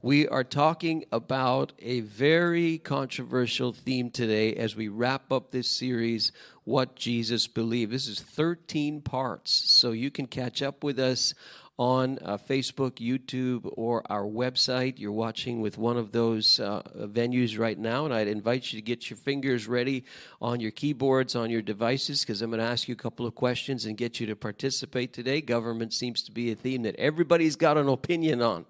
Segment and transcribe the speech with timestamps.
[0.00, 6.30] We are talking about a very controversial theme today as we wrap up this series,
[6.62, 7.90] What Jesus Believed.
[7.90, 11.34] This is 13 parts, so you can catch up with us
[11.80, 15.00] on uh, Facebook, YouTube, or our website.
[15.00, 18.84] You're watching with one of those uh, venues right now, and I'd invite you to
[18.84, 20.04] get your fingers ready
[20.40, 23.34] on your keyboards, on your devices, because I'm going to ask you a couple of
[23.34, 25.40] questions and get you to participate today.
[25.40, 28.64] Government seems to be a theme that everybody's got an opinion on.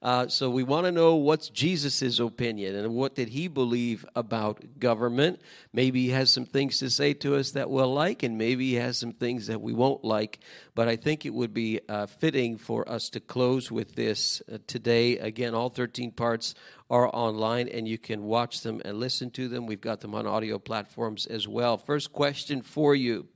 [0.00, 4.78] Uh, so we want to know what's Jesus' opinion and what did he believe about
[4.78, 5.40] government.
[5.72, 8.74] Maybe he has some things to say to us that we'll like, and maybe he
[8.76, 10.38] has some things that we won't like.
[10.76, 14.58] But I think it would be uh, fitting for us to close with this uh,
[14.68, 15.18] today.
[15.18, 16.54] Again, all 13 parts
[16.88, 19.66] are online, and you can watch them and listen to them.
[19.66, 21.76] We've got them on audio platforms as well.
[21.76, 23.26] First question for you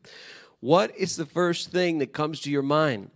[0.60, 3.10] What is the first thing that comes to your mind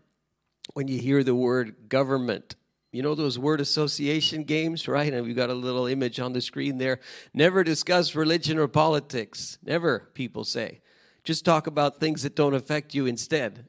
[0.74, 2.56] when you hear the word government?
[2.96, 5.12] You know those word association games, right?
[5.12, 6.98] And we've got a little image on the screen there.
[7.34, 9.58] Never discuss religion or politics.
[9.62, 10.80] Never, people say.
[11.22, 13.66] Just talk about things that don't affect you instead.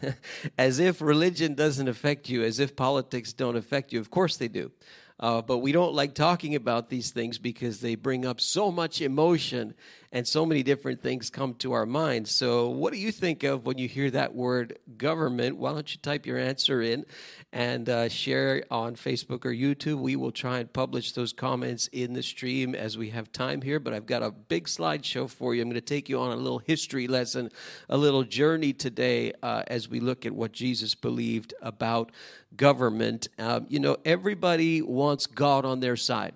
[0.58, 3.98] as if religion doesn't affect you, as if politics don't affect you.
[3.98, 4.70] Of course they do.
[5.18, 9.00] Uh, but we don't like talking about these things because they bring up so much
[9.00, 9.74] emotion
[10.10, 12.34] and so many different things come to our minds.
[12.34, 15.58] So, what do you think of when you hear that word government?
[15.58, 17.04] Why don't you type your answer in
[17.52, 19.98] and uh, share on Facebook or YouTube?
[19.98, 23.78] We will try and publish those comments in the stream as we have time here.
[23.78, 25.62] But I've got a big slideshow for you.
[25.62, 27.50] I'm going to take you on a little history lesson,
[27.88, 32.12] a little journey today uh, as we look at what Jesus believed about
[32.56, 33.28] government.
[33.38, 36.34] Um, you know, everybody wants God on their side.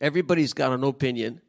[0.00, 1.40] Everybody's got an opinion.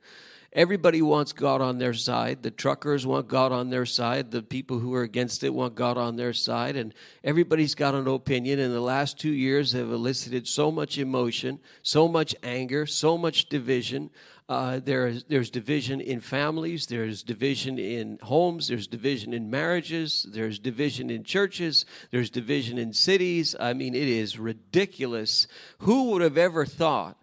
[0.54, 2.42] Everybody wants God on their side.
[2.42, 4.32] The truckers want God on their side.
[4.32, 6.76] The people who are against it want God on their side.
[6.76, 8.60] And everybody's got an opinion.
[8.60, 13.50] And the last two years have elicited so much emotion, so much anger, so much
[13.50, 14.10] division.
[14.50, 20.58] Uh, there's, there's division in families, there's division in homes, there's division in marriages, there's
[20.58, 23.58] division in churches, there's division in cities.
[23.60, 25.48] I mean, it is ridiculous.
[25.80, 27.18] Who would have ever thought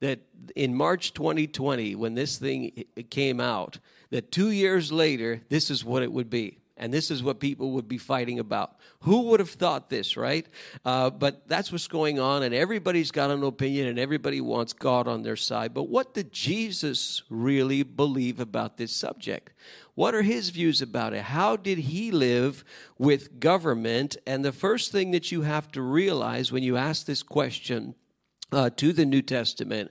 [0.00, 0.20] that
[0.54, 3.78] in March 2020, when this thing came out,
[4.10, 6.58] that two years later, this is what it would be.
[6.78, 8.76] And this is what people would be fighting about.
[9.00, 10.46] Who would have thought this, right?
[10.84, 15.08] Uh, but that's what's going on, and everybody's got an opinion, and everybody wants God
[15.08, 15.72] on their side.
[15.72, 19.54] But what did Jesus really believe about this subject?
[19.94, 21.22] What are his views about it?
[21.22, 22.62] How did he live
[22.98, 24.18] with government?
[24.26, 27.94] And the first thing that you have to realize when you ask this question
[28.52, 29.90] uh, to the New Testament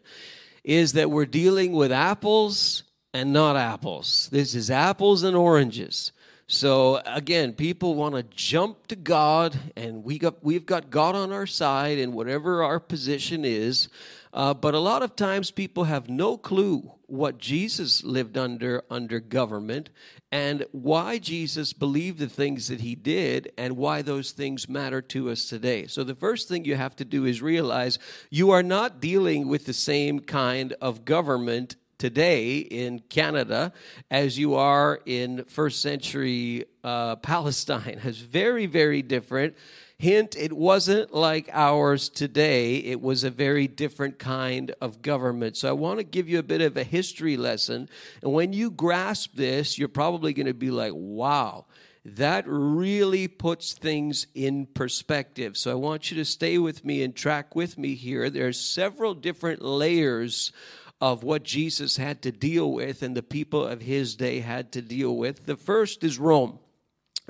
[0.64, 2.84] is that we're dealing with apples
[3.14, 4.30] and not apples.
[4.32, 6.12] This is apples and oranges.
[6.48, 11.32] So again, people want to jump to God, and we got we've got God on
[11.32, 13.90] our side, and whatever our position is.
[14.36, 19.22] Uh, but a lot of times, people have no clue what Jesus lived under under
[19.22, 19.90] government,
[20.30, 25.30] and why Jesus believed the things that he did, and why those things matter to
[25.30, 25.88] us today.
[25.88, 27.98] So the first thing you have to do is realize
[28.30, 33.72] you are not dealing with the same kind of government today in Canada
[34.12, 38.02] as you are in first century uh, Palestine.
[38.04, 39.56] It's very, very different.
[39.98, 42.78] Hint, it wasn't like ours today.
[42.78, 45.56] It was a very different kind of government.
[45.56, 47.88] So I want to give you a bit of a history lesson.
[48.22, 51.66] And when you grasp this, you're probably going to be like, wow,
[52.04, 55.56] that really puts things in perspective.
[55.56, 58.30] So I want you to stay with me and track with me here.
[58.30, 60.52] There are several different layers
[61.00, 64.82] of what Jesus had to deal with and the people of his day had to
[64.82, 65.46] deal with.
[65.46, 66.60] The first is Rome.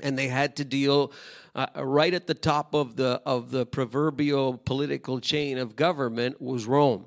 [0.00, 1.12] And they had to deal
[1.54, 6.66] uh, right at the top of the of the proverbial political chain of government was
[6.66, 7.06] Rome.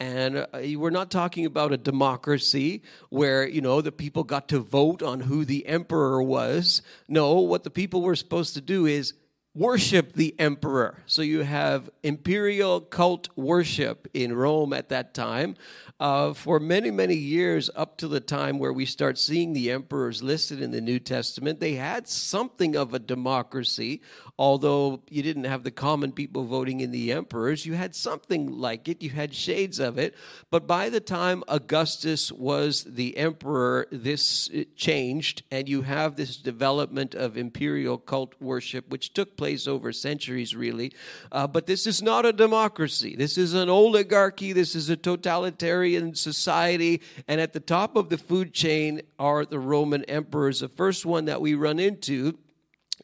[0.00, 0.46] And uh,
[0.76, 5.20] we're not talking about a democracy where, you know, the people got to vote on
[5.20, 6.82] who the emperor was.
[7.08, 9.14] No, what the people were supposed to do is
[9.58, 11.02] worship the emperor.
[11.06, 15.56] So you have imperial cult worship in Rome at that time
[15.98, 20.22] uh, for many, many years up to the time where we start seeing the emperors
[20.22, 21.58] listed in the New Testament.
[21.58, 24.00] They had something of a democracy,
[24.38, 27.66] although you didn't have the common people voting in the emperors.
[27.66, 30.14] You had something like it, you had shades of it.
[30.50, 37.16] But by the time Augustus was the emperor, this changed, and you have this development
[37.16, 40.92] of imperial cult worship, which took place over centuries, really.
[41.32, 46.14] Uh, but this is not a democracy, this is an oligarchy, this is a totalitarian
[46.14, 50.60] society, and at the top of the food chain are the Roman emperors.
[50.60, 52.38] The first one that we run into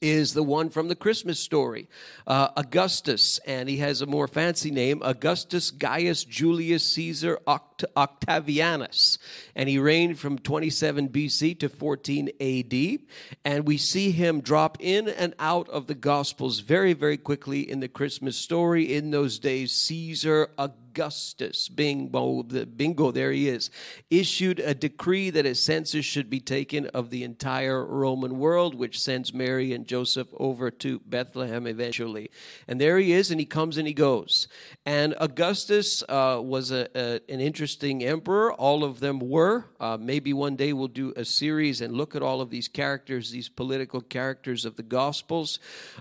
[0.01, 1.89] is the one from the Christmas story,
[2.27, 9.19] uh, Augustus, and he has a more fancy name, Augustus Gaius Julius Caesar Oct- Octavianus,
[9.55, 12.99] and he reigned from 27 BC to 14 AD,
[13.45, 17.81] and we see him drop in and out of the Gospels very, very quickly in
[17.81, 18.95] the Christmas story.
[18.95, 23.69] In those days, Caesar Augustus Augustus, bingo, bingo, there he is,
[24.11, 29.01] issued a decree that a census should be taken of the entire Roman world, which
[29.01, 32.31] sends Mary and Joseph over to Bethlehem eventually.
[32.69, 34.47] And there he is, and he comes and he goes.
[34.87, 38.53] And Augustus uh, was a, a, an interesting emperor.
[38.53, 39.65] All of them were.
[39.81, 43.33] Uh, maybe one day we'll do a series and look at all of these characters,
[43.33, 45.59] these political characters of the Gospels.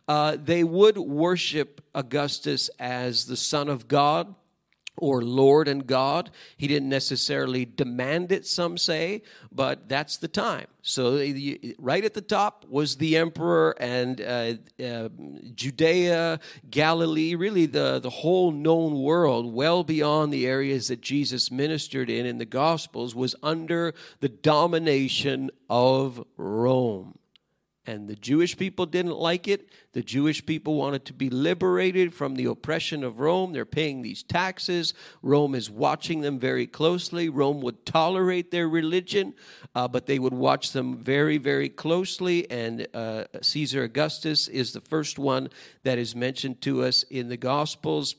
[0.07, 4.36] Uh, they would worship Augustus as the Son of God
[4.98, 6.30] or Lord and God.
[6.57, 10.68] He didn't necessarily demand it, some say, but that's the time.
[10.81, 11.16] So,
[11.80, 14.54] right at the top was the emperor and uh,
[14.84, 15.10] uh,
[15.56, 22.10] Judea, Galilee, really the, the whole known world, well beyond the areas that Jesus ministered
[22.10, 27.18] in in the Gospels, was under the domination of Rome.
[27.86, 29.68] And the Jewish people didn't like it.
[29.92, 33.52] The Jewish people wanted to be liberated from the oppression of Rome.
[33.52, 34.94] They're paying these taxes.
[35.22, 37.28] Rome is watching them very closely.
[37.28, 39.34] Rome would tolerate their religion,
[39.76, 42.50] uh, but they would watch them very, very closely.
[42.50, 45.50] And uh, Caesar Augustus is the first one
[45.84, 48.16] that is mentioned to us in the Gospels.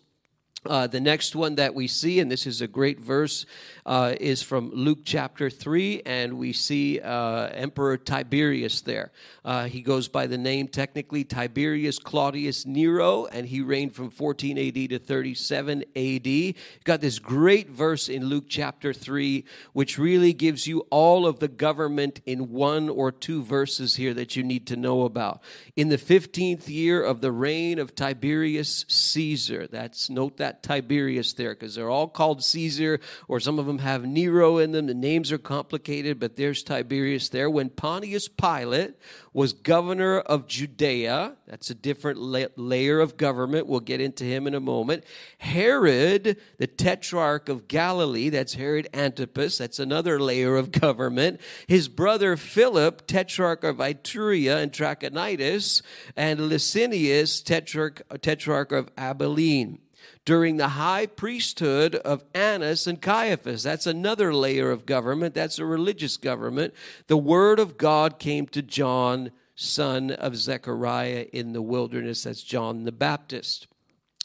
[0.66, 3.44] Uh, the next one that we see, and this is a great verse,
[3.84, 9.12] uh, is from Luke chapter 3, and we see uh, Emperor Tiberius there.
[9.44, 14.56] Uh, he goes by the name technically Tiberius Claudius Nero, and he reigned from 14
[14.56, 16.26] AD to 37 AD.
[16.26, 19.44] You've got this great verse in Luke chapter 3,
[19.74, 24.34] which really gives you all of the government in one or two verses here that
[24.34, 25.42] you need to know about.
[25.76, 31.54] In the 15th year of the reign of Tiberius Caesar, that's note that Tiberius there,
[31.54, 34.86] because they're all called Caesar, or some of them have Nero in them.
[34.86, 37.50] The names are complicated, but there's Tiberius there.
[37.50, 38.94] When Pontius Pilate
[39.32, 43.66] was governor of Judea, that's a different la- layer of government.
[43.66, 45.04] We'll get into him in a moment.
[45.38, 51.40] Herod, the tetrarch of Galilee, that's Herod Antipas, that's another layer of government.
[51.66, 55.82] His brother Philip, tetrarch of Iturea and Trachonitis,
[56.16, 59.80] and Lysanias, tetrarch, tetrarch of Abilene
[60.24, 63.62] during the high priesthood of Annas and Caiaphas.
[63.62, 66.74] That's another layer of government, that's a religious government.
[67.06, 72.22] The word of God came to John, son of Zechariah, in the wilderness.
[72.24, 73.68] That's John the Baptist.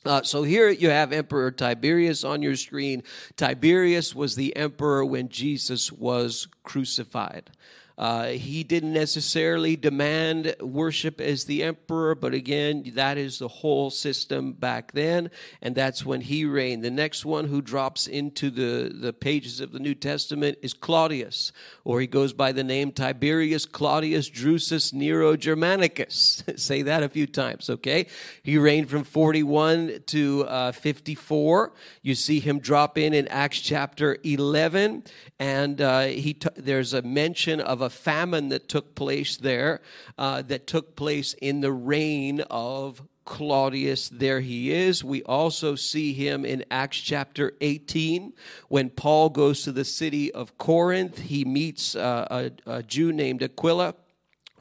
[0.05, 3.03] Uh, so here you have Emperor Tiberius on your screen.
[3.35, 7.51] Tiberius was the emperor when Jesus was crucified.
[7.99, 13.89] Uh, he didn't necessarily demand worship as the emperor, but again, that is the whole
[13.89, 15.29] system back then,
[15.61, 16.81] and that's when he reigned.
[16.81, 21.51] The next one who drops into the, the pages of the New Testament is Claudius,
[21.83, 26.41] or he goes by the name Tiberius Claudius Drusus Nero Germanicus.
[26.55, 28.07] Say that a few times, okay?
[28.43, 31.73] He reigned from 41 to uh, 54.
[32.01, 35.03] You see him drop in in Acts chapter 11,
[35.37, 39.81] and uh, he t- there's a mention of a famine that took place there,
[40.17, 44.09] uh, that took place in the reign of Claudius.
[44.09, 45.03] There he is.
[45.03, 48.33] We also see him in Acts chapter 18
[48.69, 51.19] when Paul goes to the city of Corinth.
[51.19, 53.93] He meets uh, a, a Jew named Aquila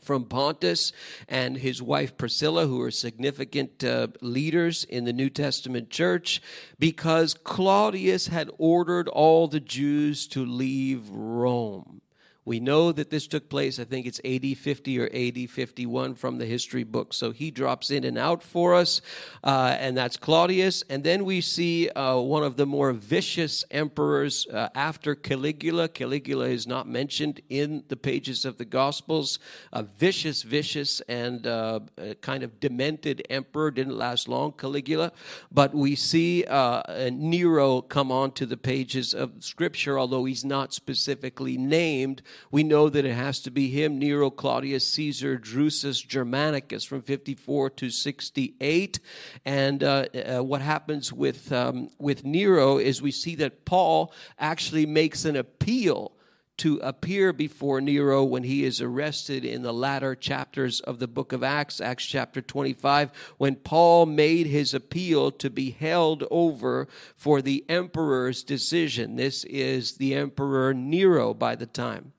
[0.09, 0.93] from Pontus
[1.29, 6.41] and his wife Priscilla, who are significant uh, leaders in the New Testament church,
[6.79, 12.01] because Claudius had ordered all the Jews to leave Rome.
[12.49, 16.39] We know that this took place, I think it's AD 50 or AD 51 from
[16.39, 17.13] the history book.
[17.13, 19.03] So he drops in and out for us,
[19.45, 20.83] uh, and that's Claudius.
[20.89, 25.89] And then we see uh, one of the more vicious emperors uh, after Caligula.
[25.89, 29.39] Caligula is not mentioned in the pages of the Gospels.
[29.71, 31.81] A vicious, vicious, and uh,
[32.23, 33.71] kind of demented emperor.
[33.71, 35.13] Didn't last long, Caligula.
[35.53, 41.59] But we see uh, Nero come onto the pages of Scripture, although he's not specifically
[41.59, 47.03] named we know that it has to be him, Nero Claudius Caesar Drusus Germanicus from
[47.03, 49.01] 54 to 68.
[49.45, 54.87] And uh, uh, what happens with, um, with Nero is we see that Paul actually
[54.87, 56.13] makes an appeal
[56.59, 61.33] to appear before Nero when he is arrested in the latter chapters of the book
[61.33, 67.41] of Acts, Acts chapter 25, when Paul made his appeal to be held over for
[67.41, 69.17] the emperor's decision.
[69.17, 72.13] This is the emperor Nero by the time.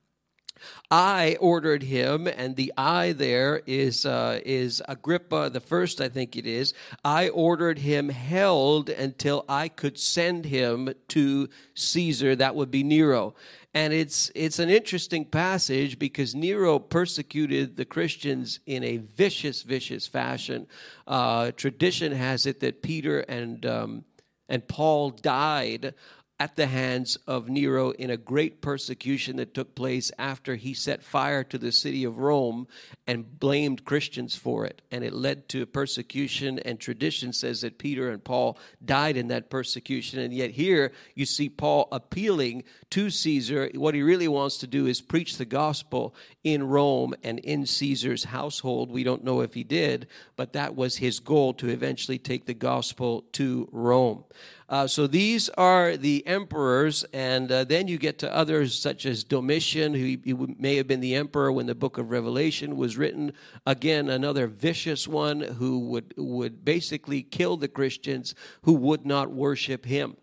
[0.91, 6.35] I ordered him, and the I there is uh, is Agrippa the first, I think
[6.35, 6.73] it is.
[7.05, 12.35] I ordered him held until I could send him to Caesar.
[12.35, 13.35] That would be Nero.
[13.71, 20.07] And it's it's an interesting passage because Nero persecuted the Christians in a vicious, vicious
[20.07, 20.65] fashion.
[21.05, 24.05] Uh, tradition has it that Peter and um,
[24.49, 25.93] and Paul died
[26.39, 31.03] at the hands of Nero in a great persecution that took place after he set
[31.03, 32.65] fire to the city of Rome
[33.05, 34.81] and blamed Christians for it.
[34.89, 39.49] And it led to persecution, and tradition says that Peter and Paul died in that
[39.49, 40.19] persecution.
[40.19, 43.69] And yet, here you see Paul appealing to Caesar.
[43.75, 48.23] What he really wants to do is preach the gospel in Rome and in Caesar's
[48.25, 48.91] household.
[48.91, 52.53] We don't know if he did, but that was his goal to eventually take the
[52.53, 54.23] gospel to Rome.
[54.69, 59.23] Uh, so these are the emperors, and uh, then you get to others such as
[59.23, 62.95] Domitian, who he, he may have been the emperor when the book of Revelation was
[62.95, 63.33] written.
[63.65, 69.85] Again, another vicious one who would, would basically kill the Christians who would not worship
[69.85, 70.15] him.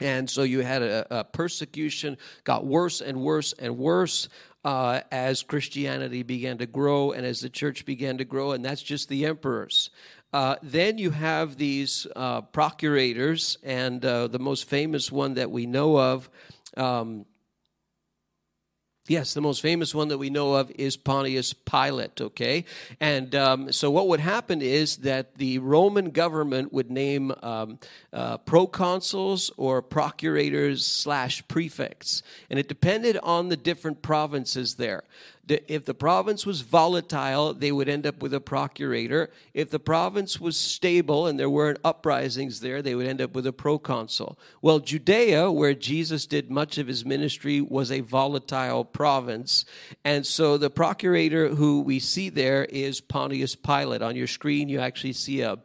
[0.00, 4.28] And so you had a, a persecution, got worse and worse and worse.
[4.64, 8.82] Uh, as Christianity began to grow and as the church began to grow, and that's
[8.82, 9.88] just the emperors.
[10.32, 15.66] Uh, then you have these uh, procurators, and uh, the most famous one that we
[15.66, 16.28] know of.
[16.76, 17.24] Um,
[19.08, 22.66] Yes, the most famous one that we know of is Pontius Pilate, okay?
[23.00, 27.78] And um, so what would happen is that the Roman government would name um,
[28.12, 32.22] uh, proconsuls or procurators slash prefects.
[32.50, 35.04] And it depended on the different provinces there
[35.50, 39.30] if the province was volatile, they would end up with a procurator.
[39.54, 43.46] If the province was stable and there weren't uprisings there, they would end up with
[43.46, 44.38] a proconsul.
[44.62, 49.64] Well, Judea, where Jesus did much of his ministry, was a volatile province.
[50.04, 54.02] And so the procurator who we see there is Pontius Pilate.
[54.02, 55.58] On your screen, you actually see a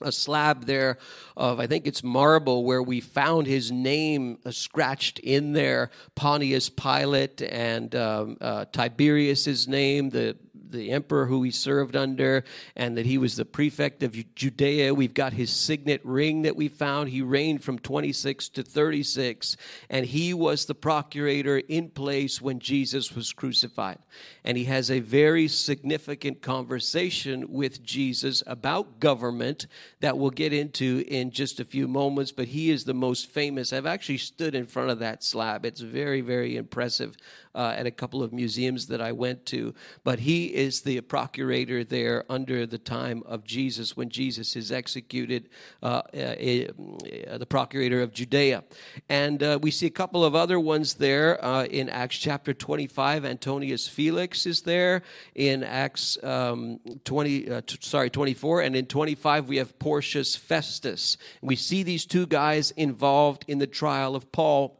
[0.00, 0.98] a slab there
[1.36, 5.90] of I think it's marble where we found his name uh, scratched in there.
[6.14, 10.36] Pontius Pilate and um, uh, Tiberius's name the
[10.70, 12.44] the emperor who he served under,
[12.76, 14.94] and that he was the prefect of Judea.
[14.94, 17.10] We've got his signet ring that we found.
[17.10, 19.56] He reigned from 26 to 36,
[19.88, 23.98] and he was the procurator in place when Jesus was crucified.
[24.44, 29.66] And he has a very significant conversation with Jesus about government
[30.00, 33.72] that we'll get into in just a few moments, but he is the most famous.
[33.72, 35.64] I've actually stood in front of that slab.
[35.64, 37.16] It's very, very impressive
[37.54, 39.74] uh, at a couple of museums that I went to.
[40.04, 45.48] But he is the procurator there under the time of Jesus when Jesus is executed,
[45.84, 48.64] uh, uh, the procurator of Judea.
[49.08, 53.24] And uh, we see a couple of other ones there uh, in Acts chapter 25.
[53.24, 55.02] Antonius Felix is there
[55.36, 58.62] in Acts um, 20, uh, t- sorry, 24.
[58.62, 61.16] And in 25, we have Porcius Festus.
[61.40, 64.77] We see these two guys involved in the trial of Paul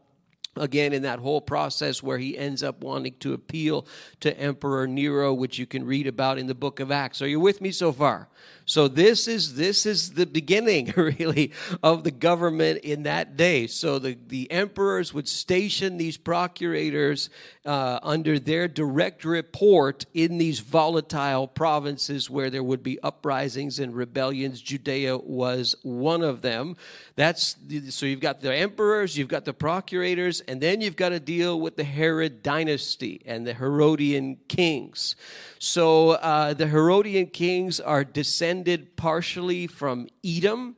[0.59, 3.85] again in that whole process where he ends up wanting to appeal
[4.19, 7.21] to Emperor Nero, which you can read about in the book of Acts.
[7.21, 8.27] Are you with me so far?
[8.69, 13.65] So this is this is the beginning really of the government in that day.
[13.65, 17.31] So the, the emperors would station these procurators
[17.65, 23.95] uh, under their direct report in these volatile provinces where there would be uprisings and
[23.95, 24.61] rebellions.
[24.61, 26.75] Judea was one of them.
[27.15, 27.55] That's
[27.89, 31.59] so you've got the emperors, you've got the procurators, and then you've got to deal
[31.59, 35.15] with the Herod dynasty and the Herodian kings.
[35.57, 38.03] So uh, the Herodian kings are
[38.63, 40.75] descended partially from Edom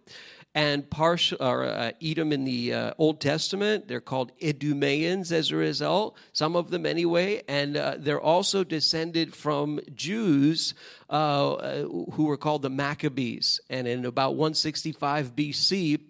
[0.53, 3.87] and partial or uh, Edom in the uh, Old Testament.
[3.87, 9.33] They're called Idumeans as a result, some of them anyway, and uh, they're also descended
[9.33, 10.75] from Jews
[11.09, 11.83] uh, uh,
[12.13, 13.59] who were called the Maccabees.
[13.69, 16.01] And in about 165 BC,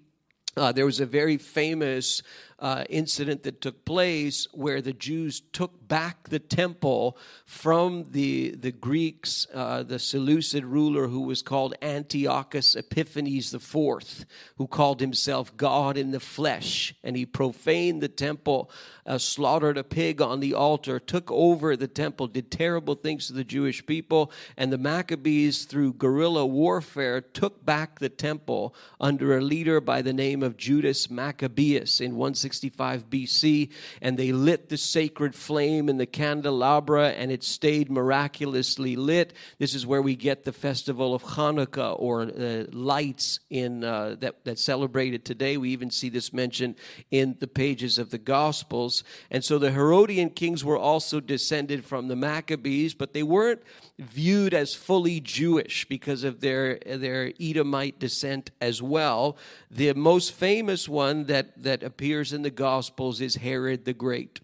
[0.58, 2.22] uh, there was a very famous
[2.62, 8.72] uh, incident that took place where the Jews took back the temple from the, the
[8.72, 14.26] Greeks, uh, the Seleucid ruler who was called Antiochus Epiphanes IV,
[14.58, 16.94] who called himself God in the flesh.
[17.04, 18.70] And he profaned the temple,
[19.08, 23.34] uh, slaughtered a pig on the altar, took over the temple, did terrible things to
[23.34, 24.32] the Jewish people.
[24.56, 30.14] And the Maccabees, through guerrilla warfare, took back the temple under a leader by the
[30.14, 32.51] name of Judas Maccabeus in 160.
[32.52, 33.70] 65 BC,
[34.02, 39.32] and they lit the sacred flame in the candelabra, and it stayed miraculously lit.
[39.58, 44.44] This is where we get the festival of Hanukkah or uh, lights in uh, that
[44.44, 45.56] that's celebrated today.
[45.56, 46.76] We even see this mentioned
[47.10, 52.10] in the pages of the Gospels, and so the Herodian kings were also descended from
[52.10, 53.62] the Maccabees, but they weren't
[54.02, 59.38] viewed as fully Jewish because of their their Edomite descent as well.
[59.70, 64.40] The most famous one that that appears in the Gospels is Herod the Great.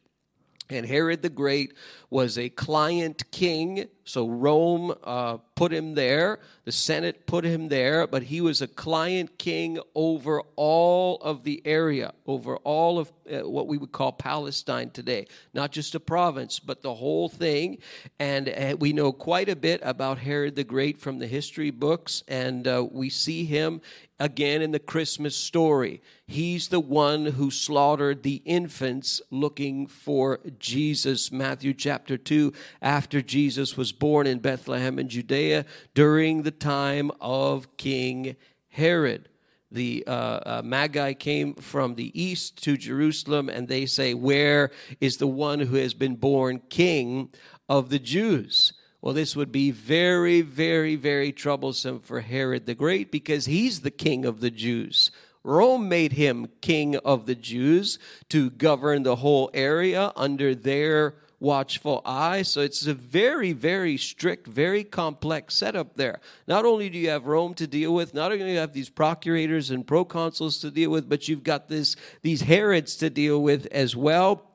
[0.70, 1.74] And Herod the Great
[2.10, 6.40] was a client king, so Rome uh, put him there.
[6.64, 11.62] The Senate put him there, but he was a client king over all of the
[11.66, 15.28] area, over all of uh, what we would call Palestine today.
[15.54, 17.80] Not just a province, but the whole thing.
[18.20, 22.24] And uh, we know quite a bit about Herod the Great from the history books,
[22.30, 23.82] and uh, we see him
[24.20, 26.02] again in the Christmas story.
[26.26, 31.32] He's the one who slaughtered the infants looking for Jesus.
[31.32, 37.78] Matthew chapter 2, after Jesus was born in Bethlehem in Judea during the time of
[37.78, 38.36] King
[38.70, 39.30] Herod.
[39.72, 45.18] The uh, uh, Magi came from the east to Jerusalem, and they say, Where is
[45.18, 47.30] the one who has been born king
[47.68, 48.74] of the Jews?
[49.02, 53.92] Well, this would be very, very, very troublesome for Herod the Great because he's the
[53.92, 55.12] king of the Jews.
[55.44, 58.00] Rome made him king of the Jews
[58.30, 62.42] to govern the whole area under their watchful eye.
[62.42, 66.20] So it's a very, very strict, very complex setup there.
[66.48, 68.90] Not only do you have Rome to deal with, not only do you have these
[68.90, 73.68] procurators and proconsuls to deal with, but you've got this these Herods to deal with
[73.68, 74.47] as well.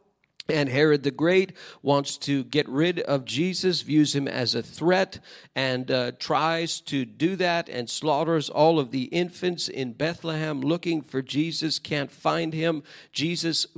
[0.48, 5.20] And Herod the Great wants to get rid of Jesus, views him as a threat,
[5.54, 11.00] and uh, tries to do that and slaughters all of the infants in Bethlehem looking
[11.00, 12.82] for Jesus, can't find him.
[13.12, 13.68] Jesus,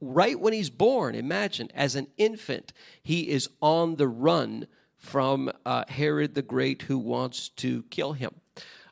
[0.00, 5.84] right when he's born, imagine, as an infant, he is on the run from uh,
[5.88, 8.39] Herod the Great who wants to kill him.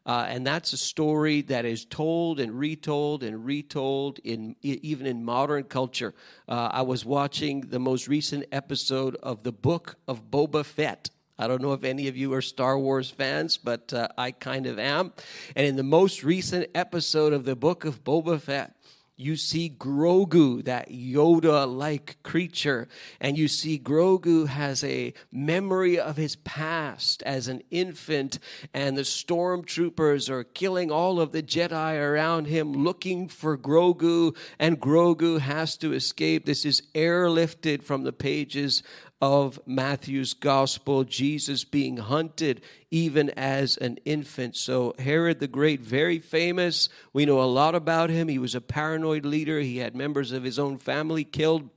[0.08, 5.22] Uh, and that's a story that is told and retold and retold in even in
[5.22, 6.14] modern culture.
[6.48, 11.10] Uh, I was watching the most recent episode of the Book of Boba Fett.
[11.38, 14.66] I don't know if any of you are Star Wars fans, but uh, I kind
[14.66, 15.12] of am.
[15.54, 18.74] And in the most recent episode of the Book of Boba Fett,
[19.18, 22.86] you see Grogu, that Yoda like creature,
[23.20, 28.38] and you see Grogu has a memory of his past as an infant,
[28.72, 34.80] and the stormtroopers are killing all of the Jedi around him looking for Grogu, and
[34.80, 36.46] Grogu has to escape.
[36.46, 38.84] This is airlifted from the pages
[39.20, 44.56] of Matthew's gospel, Jesus being hunted even as an infant.
[44.56, 46.88] So, Herod the Great, very famous.
[47.12, 48.28] We know a lot about him.
[48.28, 51.70] He was a paranoid leader, he had members of his own family killed.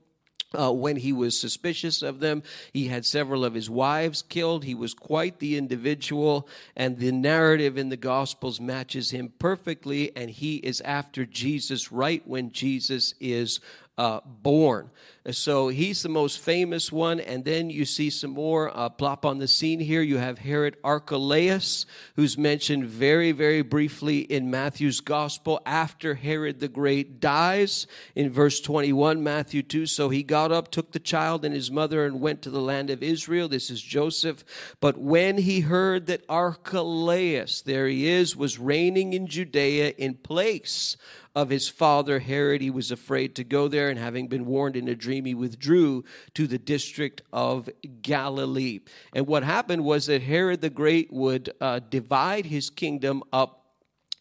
[0.53, 4.65] Uh, when he was suspicious of them, he had several of his wives killed.
[4.65, 10.13] He was quite the individual, and the narrative in the Gospels matches him perfectly.
[10.13, 13.61] And he is after Jesus right when Jesus is
[13.97, 14.89] uh, born.
[15.29, 17.19] So he's the most famous one.
[17.19, 20.01] And then you see some more uh, plop on the scene here.
[20.01, 26.67] You have Herod Archelaus, who's mentioned very, very briefly in Matthew's gospel after Herod the
[26.67, 29.85] Great dies in verse 21, Matthew 2.
[29.85, 32.89] So he got up, took the child and his mother, and went to the land
[32.89, 33.47] of Israel.
[33.47, 34.43] This is Joseph.
[34.79, 40.97] But when he heard that Archelaus, there he is, was reigning in Judea in place
[41.35, 44.87] of his father Herod, he was afraid to go there, and having been warned in
[44.87, 47.69] a dream, he withdrew to the district of
[48.01, 48.79] Galilee.
[49.13, 53.60] And what happened was that Herod the Great would uh, divide his kingdom up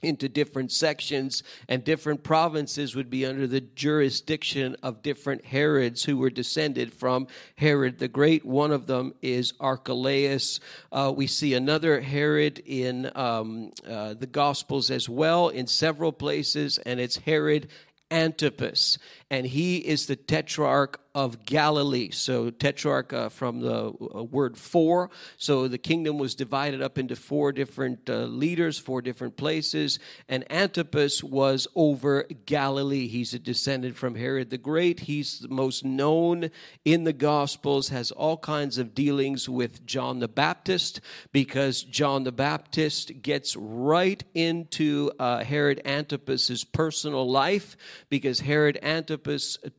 [0.02, 6.16] into different sections, and different provinces would be under the jurisdiction of different Herods who
[6.16, 8.44] were descended from Herod the Great.
[8.44, 10.60] One of them is Archelaus.
[10.90, 16.78] Uh, we see another Herod in um, uh, the Gospels as well, in several places,
[16.78, 17.68] and it's Herod
[18.10, 18.98] Antipas,
[19.30, 22.10] and he is the tetrarch of Galilee.
[22.10, 25.10] So, tetrarch uh, from the uh, word four.
[25.36, 30.50] So, the kingdom was divided up into four different uh, leaders, four different places, and
[30.52, 33.08] Antipas was over Galilee.
[33.08, 35.00] He's a descendant from Herod the Great.
[35.00, 36.50] He's the most known
[36.84, 41.00] in the Gospels, has all kinds of dealings with John the Baptist,
[41.32, 47.76] because John the Baptist gets right into uh, Herod Antipas's personal life,
[48.08, 49.19] because Herod Antipas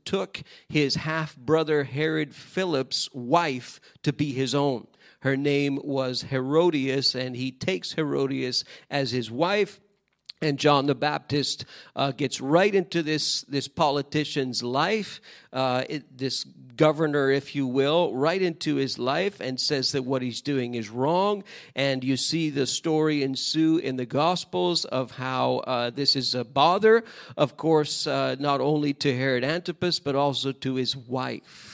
[0.06, 4.88] took his half half brother Herod Philip's wife to be his own.
[5.19, 9.80] Her name was Herodias, and he takes Herodias as his wife
[10.41, 15.21] and John the Baptist uh, gets right into this this politician's life,
[15.54, 16.43] uh, it, this
[16.82, 20.89] governor, if you will, right into his life, and says that what he's doing is
[20.89, 21.44] wrong.
[21.76, 26.44] And you see the story ensue in the Gospels of how uh, this is a
[26.44, 27.04] bother,
[27.38, 31.71] of course, uh, not only to Herod Antipas but also to his wife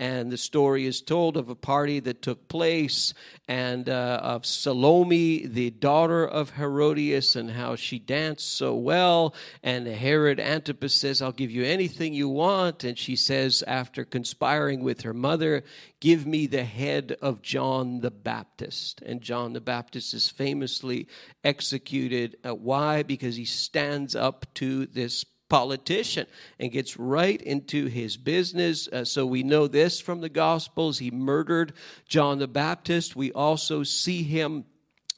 [0.00, 3.14] and the story is told of a party that took place
[3.46, 9.34] and uh, of Salome, the daughter of Herodias, and how she danced so well.
[9.62, 12.82] And Herod Antipas says, I'll give you anything you want.
[12.82, 15.62] And she says, after conspiring with her mother,
[16.00, 19.02] Give me the head of John the Baptist.
[19.02, 21.08] And John the Baptist is famously
[21.44, 22.38] executed.
[22.42, 23.02] Uh, why?
[23.02, 26.26] Because he stands up to this politician
[26.58, 28.88] and gets right into his business.
[28.88, 30.98] Uh, so we know this from the Gospels.
[30.98, 31.74] He murdered
[32.08, 33.14] John the Baptist.
[33.14, 34.64] We also see him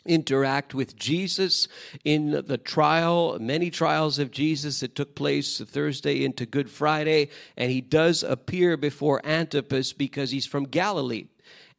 [0.05, 1.69] interact with Jesus
[2.05, 7.29] in the trial, many trials of Jesus that took place Thursday into Good Friday.
[7.57, 11.27] And he does appear before Antipas because he's from Galilee.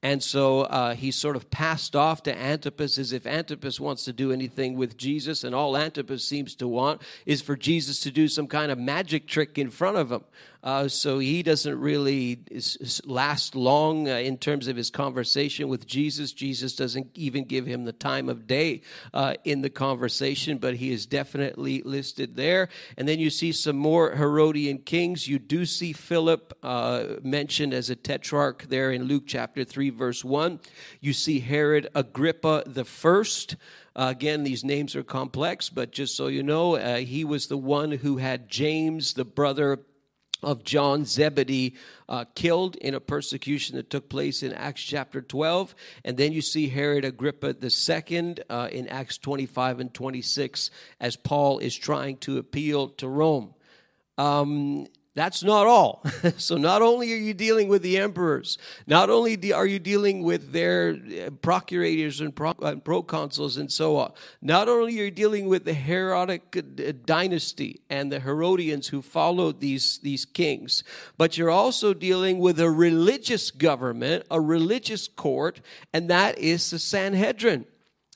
[0.04, 4.12] And so uh, he sort of passed off to Antipas as if Antipas wants to
[4.12, 8.28] do anything with Jesus, and all Antipas seems to want is for Jesus to do
[8.28, 10.26] some kind of magic trick in front of him.
[10.64, 12.40] Uh, so he doesn't really
[13.06, 16.32] last long uh, in terms of his conversation with Jesus.
[16.32, 18.82] Jesus doesn't even give him the time of day
[19.14, 22.70] uh, in the conversation, but he is definitely listed there.
[22.98, 25.28] And then you see some more Herodian kings.
[25.28, 30.24] You do see Philip uh, mentioned as a tetrarch there in Luke chapter 3, verse
[30.24, 30.62] 1.
[31.02, 33.58] You see Herod Agrippa the first.
[33.96, 37.58] Uh, again, these names are complex, but just so you know, uh, he was the
[37.58, 39.80] one who had James, the brother
[40.44, 41.76] of John Zebedee
[42.10, 45.76] uh, killed in a persecution that took place in Acts chapter 12.
[46.04, 51.60] And then you see Herod Agrippa II uh, in Acts 25 and 26 as Paul
[51.60, 53.54] is trying to appeal to Rome.
[54.18, 56.04] Um, that's not all.
[56.38, 60.52] so, not only are you dealing with the emperors, not only are you dealing with
[60.52, 65.48] their uh, procurators and, pro- and proconsuls and so on, not only are you dealing
[65.48, 70.84] with the Herodic uh, dynasty and the Herodians who followed these, these kings,
[71.16, 75.62] but you're also dealing with a religious government, a religious court,
[75.94, 77.66] and that is the Sanhedrin.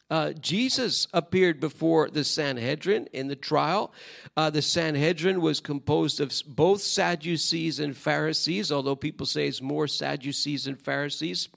[0.10, 3.91] Uh, Jesus appeared before the Sanhedrin in the trial.
[4.38, 9.88] Uh, the Sanhedrin was composed of both Sadducees and Pharisees, although people say it's more
[9.88, 11.50] Sadducees and Pharisees.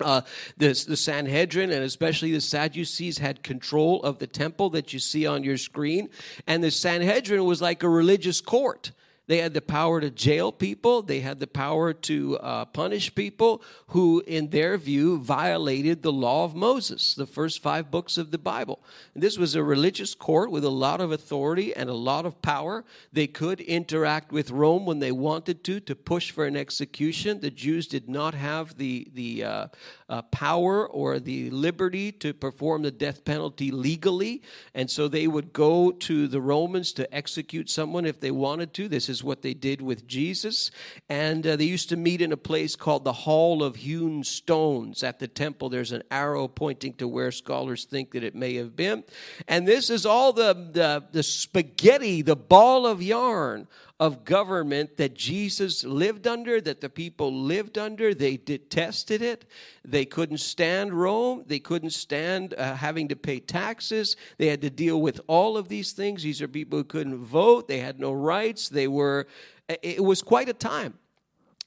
[0.00, 0.22] Uh,
[0.56, 5.26] the, the Sanhedrin and especially the Sadducees had control of the temple that you see
[5.26, 6.08] on your screen.
[6.46, 8.92] And the Sanhedrin was like a religious court.
[9.28, 11.00] They had the power to jail people.
[11.02, 16.44] They had the power to uh, punish people who, in their view, violated the law
[16.44, 18.82] of Moses, the first five books of the Bible.
[19.14, 22.42] And this was a religious court with a lot of authority and a lot of
[22.42, 22.84] power.
[23.12, 27.40] They could interact with Rome when they wanted to, to push for an execution.
[27.40, 29.66] The Jews did not have the, the uh,
[30.12, 34.42] uh, power or the liberty to perform the death penalty legally.
[34.74, 38.88] And so they would go to the Romans to execute someone if they wanted to.
[38.88, 40.70] This is what they did with Jesus.
[41.08, 45.02] And uh, they used to meet in a place called the Hall of Hewn Stones
[45.02, 45.70] at the temple.
[45.70, 49.04] There's an arrow pointing to where scholars think that it may have been.
[49.48, 53.66] And this is all the, the, the spaghetti, the ball of yarn
[54.02, 58.12] of government that Jesus lived under, that the people lived under.
[58.12, 59.44] They detested it.
[59.84, 61.44] They couldn't stand Rome.
[61.46, 64.16] They couldn't stand uh, having to pay taxes.
[64.38, 66.24] They had to deal with all of these things.
[66.24, 67.68] These are people who couldn't vote.
[67.68, 68.68] They had no rights.
[68.68, 69.28] They were,
[69.68, 70.98] it was quite a time.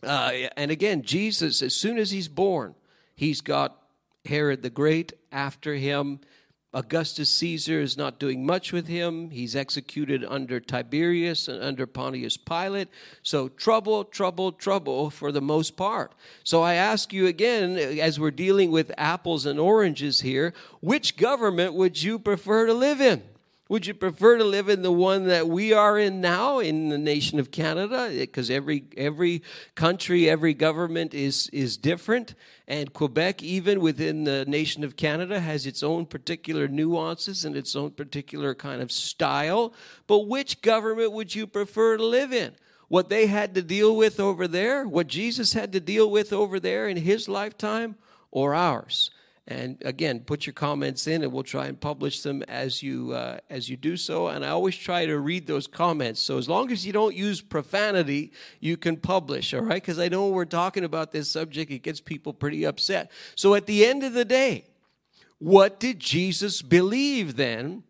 [0.03, 2.75] Uh, and again, Jesus, as soon as he's born,
[3.15, 3.81] he's got
[4.25, 6.19] Herod the Great after him.
[6.75, 9.29] Augustus Caesar is not doing much with him.
[9.29, 12.89] He's executed under Tiberius and under Pontius Pilate.
[13.23, 16.11] So, trouble, trouble, trouble for the most part.
[16.43, 21.75] So, I ask you again, as we're dealing with apples and oranges here, which government
[21.75, 23.23] would you prefer to live in?
[23.67, 26.99] Would you prefer to live in the one that we are in now in the
[26.99, 28.09] nation of Canada?
[28.11, 29.41] Eh, because every every
[29.73, 32.35] country, every government is is different,
[32.67, 37.75] and Quebec, even within the nation of Canada, has its own particular nuances and its
[37.75, 39.73] own particular kind of style.
[40.05, 42.53] But which government would you prefer to live in?
[42.87, 46.59] What they had to deal with over there, what Jesus had to deal with over
[46.59, 47.95] there in his lifetime,
[48.29, 49.09] or ours?
[49.47, 53.37] And again, put your comments in, and we'll try and publish them as you uh,
[53.49, 54.27] as you do so.
[54.27, 56.19] And I always try to read those comments.
[56.19, 59.53] So as long as you don't use profanity, you can publish.
[59.53, 59.81] All right?
[59.81, 63.11] Because I know we're talking about this subject, it gets people pretty upset.
[63.35, 64.65] So at the end of the day,
[65.37, 67.83] what did Jesus believe then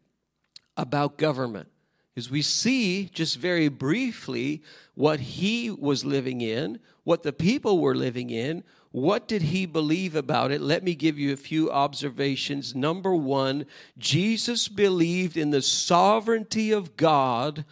[0.77, 1.69] about government.
[2.13, 4.61] Because we see just very briefly
[4.93, 8.63] what he was living in, what the people were living in,
[8.95, 10.61] what did he believe about it?
[10.61, 12.73] Let me give you a few observations.
[12.73, 13.65] Number one,
[13.97, 17.65] Jesus believed in the sovereignty of God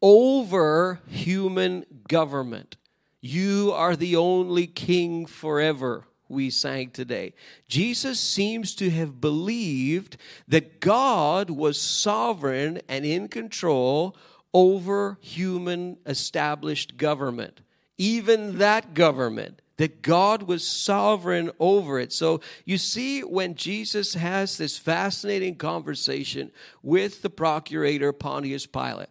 [0.00, 2.76] over human government.
[3.20, 7.34] You are the only king forever, we sang today.
[7.66, 14.16] Jesus seems to have believed that God was sovereign and in control
[14.54, 17.62] over human established government.
[17.96, 22.12] Even that government that God was sovereign over it.
[22.12, 26.50] So you see, when Jesus has this fascinating conversation
[26.82, 29.08] with the procurator Pontius Pilate,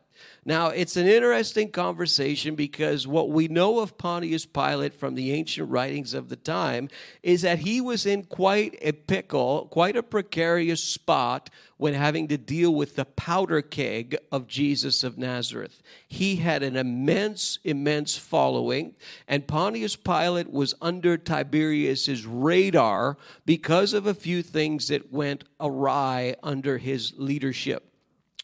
[0.48, 5.70] now, it's an interesting conversation because what we know of Pontius Pilate from the ancient
[5.70, 6.88] writings of the time
[7.22, 12.38] is that he was in quite a pickle, quite a precarious spot when having to
[12.38, 15.82] deal with the powder keg of Jesus of Nazareth.
[16.08, 18.96] He had an immense, immense following,
[19.28, 26.36] and Pontius Pilate was under Tiberius's radar because of a few things that went awry
[26.42, 27.87] under his leadership.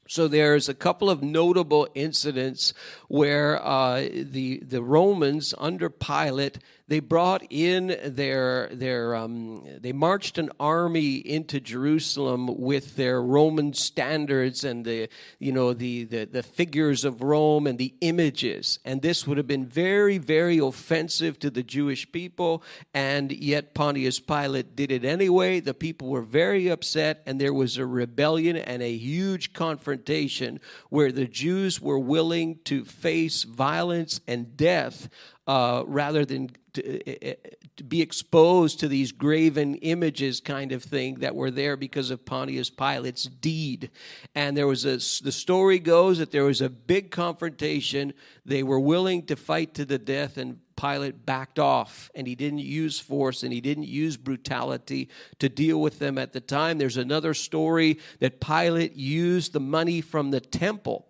[0.08, 2.74] So there's a couple of notable incidents
[3.08, 10.38] where uh, the the Romans under Pilate they brought in their their um, they marched
[10.38, 15.08] an army into Jerusalem with their Roman standards and the
[15.39, 18.80] you know the, the the figures of Rome and the images.
[18.84, 22.62] And this would have been very very offensive to the Jewish people
[22.93, 25.62] and yet Pontius Pilate did it anyway.
[25.62, 31.13] The people were very upset and there was a rebellion and a huge confrontation where
[31.13, 35.08] the Jews were willing to face violence and death
[35.47, 37.34] uh, rather than to, uh,
[37.77, 42.25] to, be exposed to these graven images kind of thing that were there because of
[42.25, 43.91] Pontius Pilate's deed.
[44.34, 48.13] And there was a, the story goes that there was a big confrontation.
[48.45, 52.60] They were willing to fight to the death, and Pilate backed off and he didn't
[52.60, 55.08] use force and he didn't use brutality
[55.39, 56.77] to deal with them at the time.
[56.77, 61.08] There's another story that Pilate used the money from the temple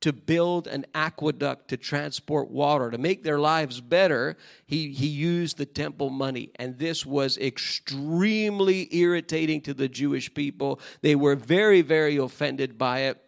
[0.00, 5.58] to build an aqueduct to transport water to make their lives better he, he used
[5.58, 11.82] the temple money and this was extremely irritating to the jewish people they were very
[11.82, 13.22] very offended by it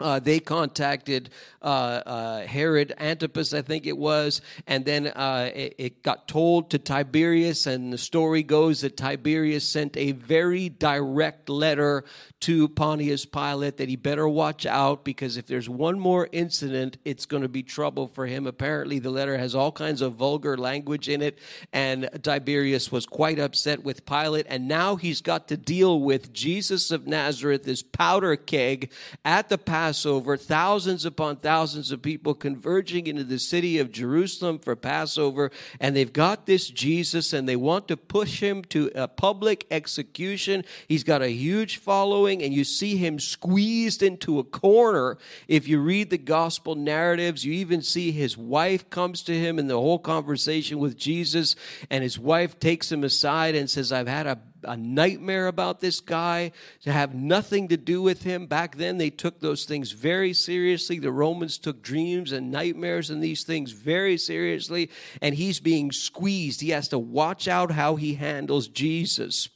[0.00, 5.74] uh, they contacted uh, uh, Herod Antipas, I think it was, and then uh, it,
[5.78, 7.66] it, got told to Tiberius.
[7.66, 12.04] And the story goes that Tiberius sent a very direct letter
[12.40, 17.26] to Pontius Pilate that he better watch out because if there's one more incident, it's
[17.26, 18.46] going to be trouble for him.
[18.46, 21.38] Apparently, the letter has all kinds of vulgar language in it,
[21.72, 24.46] and Tiberius was quite upset with Pilate.
[24.48, 28.92] And now he's got to deal with Jesus of Nazareth, this powder keg
[29.24, 34.76] at the Passover, thousands upon thousands of people converging into the city of Jerusalem for
[34.76, 39.66] Passover, and they've got this Jesus and they want to push him to a public
[39.70, 40.64] execution.
[40.86, 45.18] He's got a huge following and you see him squeezed into a corner.
[45.46, 49.66] If you read the gospel narratives, you even see his wife comes to him in
[49.66, 51.56] the whole conversation with Jesus,
[51.90, 56.00] and his wife takes him aside and says, I've had a a nightmare about this
[56.00, 58.46] guy, to have nothing to do with him.
[58.46, 60.98] Back then, they took those things very seriously.
[60.98, 64.90] The Romans took dreams and nightmares and these things very seriously,
[65.22, 66.60] and he's being squeezed.
[66.60, 69.48] He has to watch out how he handles Jesus.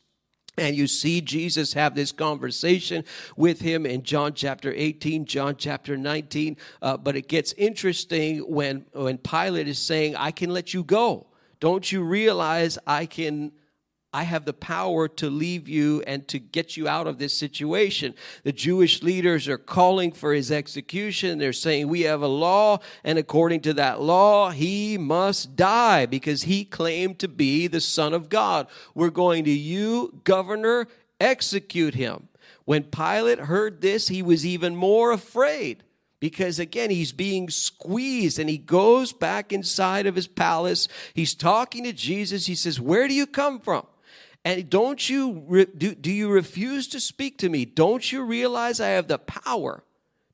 [0.59, 3.05] And you see Jesus have this conversation
[3.37, 6.59] with him in John chapter 18, John chapter 19.
[6.83, 11.27] Uh, but it gets interesting when, when Pilate is saying, I can let you go.
[11.59, 13.53] Don't you realize I can
[14.14, 18.14] I have the power to leave you and to get you out of this situation.
[18.44, 21.38] The Jewish leaders are calling for his execution.
[21.38, 26.42] They're saying, We have a law, and according to that law, he must die because
[26.42, 28.66] he claimed to be the Son of God.
[28.94, 32.29] We're going to you, governor, execute him.
[32.66, 35.85] When Pilate heard this, he was even more afraid
[36.20, 41.83] because again he's being squeezed and he goes back inside of his palace he's talking
[41.83, 43.85] to jesus he says where do you come from
[44.44, 47.64] and don't you do, do you refuse to speak to me?
[47.64, 49.85] Don't you realize I have the power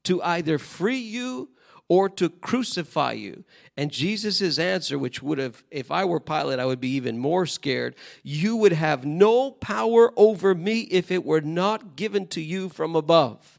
[0.05, 1.51] to either free you
[1.89, 3.45] or to crucify you?
[3.77, 7.45] And Jesus' answer, which would have, if I were Pilate, I would be even more
[7.45, 7.97] scared.
[8.23, 12.97] You would have no power over me if it were not given to you from
[12.97, 13.58] above.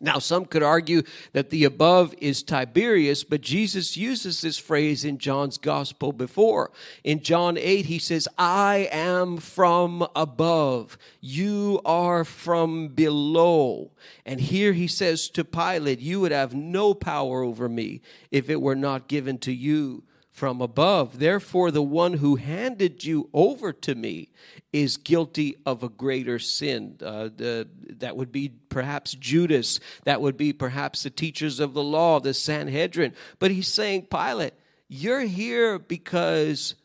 [0.00, 5.18] Now, some could argue that the above is Tiberius, but Jesus uses this phrase in
[5.18, 6.70] John's gospel before.
[7.02, 13.90] In John 8, he says, I am from above, you are from below.
[14.24, 18.60] And here he says to Pilate, You would have no power over me if it
[18.60, 20.04] were not given to you
[20.38, 21.18] from above.
[21.18, 24.30] Therefore, the one who handed you over to me
[24.72, 26.96] is guilty of a greater sin.
[27.02, 27.66] Uh, the,
[27.98, 29.80] that would be perhaps Judas.
[30.04, 33.14] That would be perhaps the teachers of the law, the Sanhedrin.
[33.40, 34.54] But he's saying, Pilate,
[34.86, 36.76] you're here because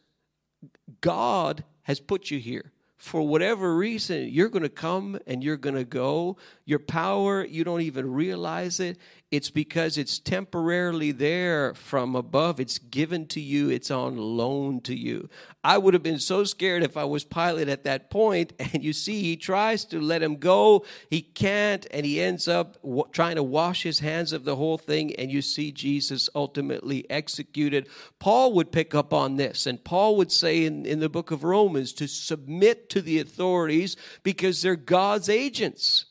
[1.02, 5.76] God has put you here for whatever reason, you're going to come and you're going
[5.76, 6.38] to go.
[6.65, 8.97] Your power, you don't even realize it.
[9.32, 12.60] It's because it's temporarily there from above.
[12.60, 15.28] It's given to you, it's on loan to you.
[15.62, 18.54] I would have been so scared if I was Pilate at that point.
[18.73, 20.86] And you see, he tries to let him go.
[21.10, 22.78] He can't, and he ends up
[23.12, 25.13] trying to wash his hands of the whole thing.
[25.15, 27.88] And you see Jesus ultimately executed.
[28.19, 31.43] Paul would pick up on this, and Paul would say in, in the book of
[31.43, 36.06] Romans to submit to the authorities because they're God's agents.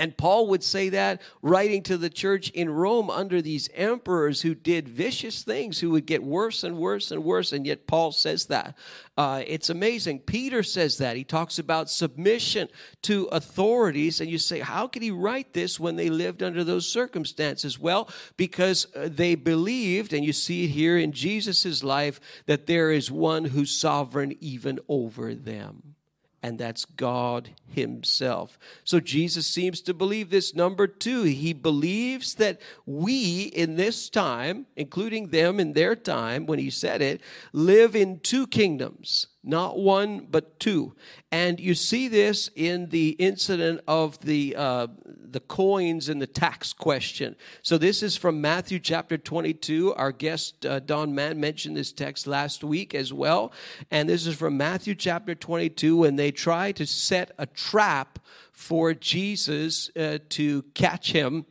[0.00, 4.54] And Paul would say that writing to the church in Rome under these emperors who
[4.54, 7.52] did vicious things, who would get worse and worse and worse.
[7.52, 8.78] And yet Paul says that.
[9.18, 10.20] Uh, it's amazing.
[10.20, 11.18] Peter says that.
[11.18, 12.68] He talks about submission
[13.02, 14.22] to authorities.
[14.22, 17.78] And you say, how could he write this when they lived under those circumstances?
[17.78, 18.08] Well,
[18.38, 23.10] because uh, they believed, and you see it here in Jesus' life, that there is
[23.10, 25.96] one who's sovereign even over them
[26.42, 28.58] and that's God Himself.
[28.84, 30.54] So Jesus seems to believe this.
[30.54, 36.58] Number two, He believes that we in this time, including them in their time when
[36.58, 37.20] He said it,
[37.52, 40.94] live in two kingdoms not one but two.
[41.32, 46.72] And you see this in the incident of the uh, the coins and the tax
[46.72, 47.36] question.
[47.62, 52.26] So this is from matthew chapter 22 our guest uh, don mann mentioned this text
[52.26, 53.52] last week as well.
[53.90, 58.18] And this is from matthew chapter 22 when they try to set a trap
[58.52, 61.46] for jesus uh, to catch him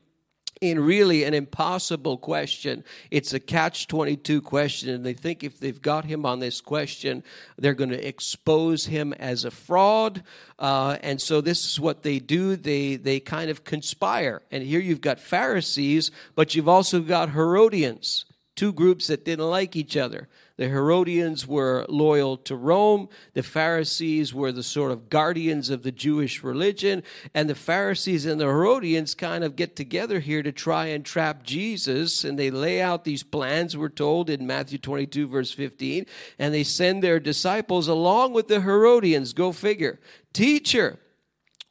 [0.62, 2.84] in really an impossible question.
[3.12, 7.24] It's a catch 22 question, and they think if they've got him on this question,
[7.58, 10.22] they're going to expose him as a fraud.
[10.58, 14.42] Uh, and so this is what they do they, they kind of conspire.
[14.52, 19.78] And here you've got Pharisees, but you've also got Herodians, two groups that didn't like
[19.78, 20.28] each other.
[20.60, 23.08] The Herodians were loyal to Rome.
[23.34, 27.02] The Pharisees were the sort of guardians of the Jewish religion.
[27.34, 31.44] And the Pharisees and the Herodians kind of get together here to try and trap
[31.44, 32.26] Jesus.
[32.26, 36.06] And they lay out these plans, we're told in Matthew 22, verse 15.
[36.38, 39.32] And they send their disciples along with the Herodians.
[39.32, 39.98] Go figure.
[40.34, 41.00] Teacher,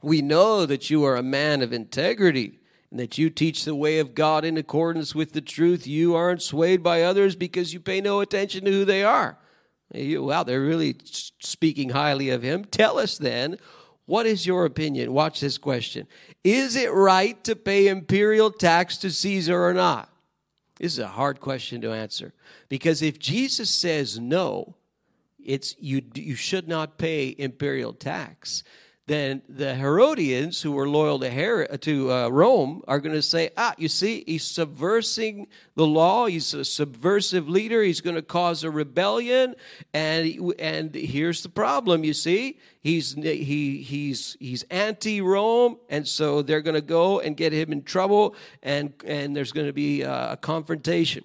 [0.01, 2.59] we know that you are a man of integrity
[2.90, 5.87] and that you teach the way of God in accordance with the truth.
[5.87, 9.38] You aren't swayed by others because you pay no attention to who they are.
[9.94, 12.64] You, wow, they're really speaking highly of him.
[12.64, 13.59] Tell us then,
[14.07, 15.12] what is your opinion?
[15.12, 16.07] Watch this question.
[16.44, 20.11] Is it right to pay imperial tax to Caesar or not?
[20.79, 22.33] This is a hard question to answer
[22.68, 24.77] because if Jesus says no,
[25.44, 28.62] it's you you should not pay imperial tax
[29.09, 33.51] then the Herodians, who were loyal to, Herod, to uh, Rome, are going to say,
[33.57, 36.27] ah, you see, he's subversing the law.
[36.27, 37.83] He's a subversive leader.
[37.83, 39.55] He's going to cause a rebellion.
[39.92, 42.59] And, and here's the problem, you see.
[42.81, 47.83] He's, he, he's, he's anti-Rome, and so they're going to go and get him in
[47.83, 51.25] trouble, and, and there's going to be a confrontation.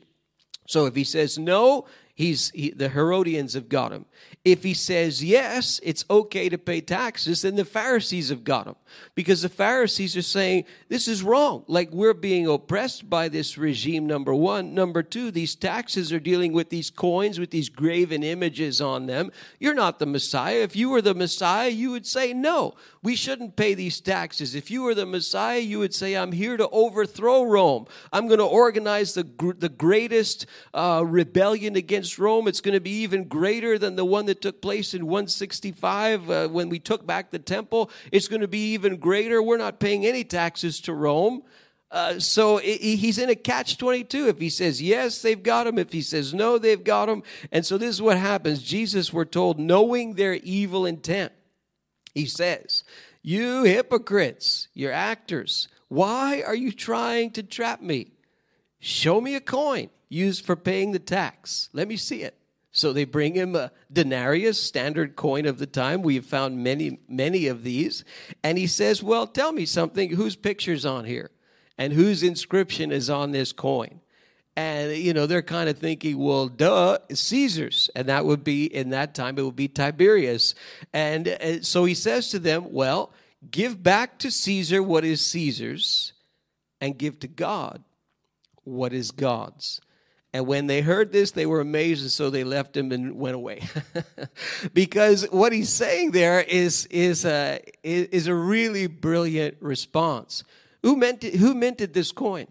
[0.67, 4.05] So if he says no, he's he, the Herodians have got him.
[4.45, 8.75] If he says yes, it's okay to pay taxes, then the Pharisees have got him.
[9.15, 11.63] Because the Pharisees are saying, this is wrong.
[11.67, 14.73] Like we're being oppressed by this regime, number one.
[14.73, 19.31] Number two, these taxes are dealing with these coins with these graven images on them.
[19.59, 20.57] You're not the Messiah.
[20.57, 24.55] If you were the Messiah, you would say, no, we shouldn't pay these taxes.
[24.55, 27.85] If you were the Messiah, you would say, I'm here to overthrow Rome.
[28.11, 29.23] I'm going to organize the,
[29.57, 32.49] the greatest uh, rebellion against Rome.
[32.49, 36.47] It's going to be even greater than the one that took place in 165 uh,
[36.47, 37.89] when we took back the temple.
[38.11, 39.41] It's going to be even greater.
[39.41, 41.43] We're not paying any taxes to Rome.
[41.93, 44.27] Uh, so he's in a catch 22.
[44.27, 45.77] If he says yes, they've got him.
[45.77, 47.21] If he says no, they've got him.
[47.51, 48.63] And so this is what happens.
[48.63, 51.33] Jesus, we're told, knowing their evil intent,
[52.15, 52.83] he says,
[53.21, 58.13] You hypocrites, you're actors, why are you trying to trap me?
[58.79, 61.69] Show me a coin used for paying the tax.
[61.73, 62.35] Let me see it.
[62.73, 66.01] So they bring him a denarius, standard coin of the time.
[66.01, 68.03] We have found many, many of these.
[68.43, 70.15] And he says, Well, tell me something.
[70.15, 71.29] Whose picture's on here?
[71.77, 74.01] And whose inscription is on this coin?
[74.55, 77.89] And, you know, they're kind of thinking, well, duh, Caesar's.
[77.95, 80.53] And that would be, in that time, it would be Tiberius.
[80.93, 83.11] And, and uh, so he says to them, well,
[83.49, 86.13] give back to Caesar what is Caesar's,
[86.79, 87.83] and give to God
[88.63, 89.81] what is God's.
[90.33, 93.35] And when they heard this, they were amazed, and so they left him and went
[93.35, 93.61] away.
[94.73, 100.43] because what he's saying there is, is, uh, a, is a really brilliant response.
[100.81, 102.47] Who, minted, who minted this coin?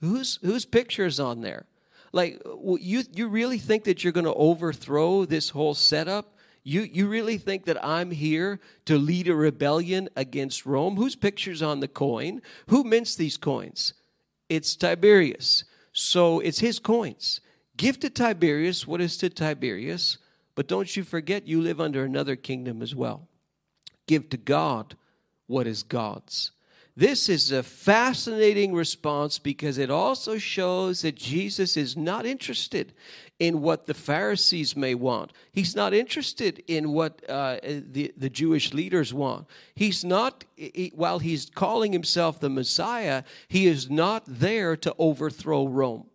[0.00, 1.66] Whose, whose picture is on there?
[2.12, 2.40] Like,
[2.78, 6.36] you, you really think that you're going to overthrow this whole setup?
[6.62, 10.96] You, you really think that I'm here to lead a rebellion against Rome?
[10.96, 12.42] Whose picture's on the coin?
[12.68, 13.92] Who mints these coins?
[14.48, 15.64] It's Tiberius.
[15.94, 17.40] So it's his coins.
[17.76, 20.18] Give to Tiberius what is to Tiberius,
[20.54, 23.28] but don't you forget you live under another kingdom as well.
[24.06, 24.96] Give to God
[25.46, 26.50] what is God's.
[26.96, 32.92] This is a fascinating response because it also shows that Jesus is not interested
[33.40, 35.32] in what the Pharisees may want.
[35.50, 39.48] He's not interested in what uh, the, the Jewish leaders want.
[39.74, 45.66] He's not, he, while he's calling himself the Messiah, he is not there to overthrow
[45.66, 46.06] Rome.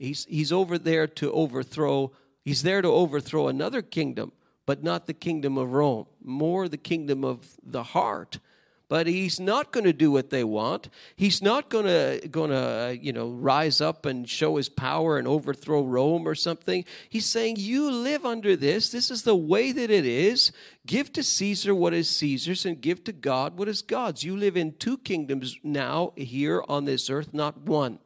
[0.00, 2.10] He's, he's over there to overthrow,
[2.44, 4.32] he's there to overthrow another kingdom,
[4.66, 8.40] but not the kingdom of Rome, more the kingdom of the heart
[8.88, 10.88] but he's not going to do what they want.
[11.16, 15.26] He's not going to going to you know rise up and show his power and
[15.26, 16.84] overthrow Rome or something.
[17.08, 18.90] He's saying you live under this.
[18.90, 20.52] This is the way that it is.
[20.86, 24.22] Give to Caesar what is Caesar's and give to God what is God's.
[24.22, 27.98] You live in two kingdoms now here on this earth, not one.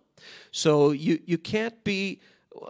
[0.50, 2.20] So you you can't be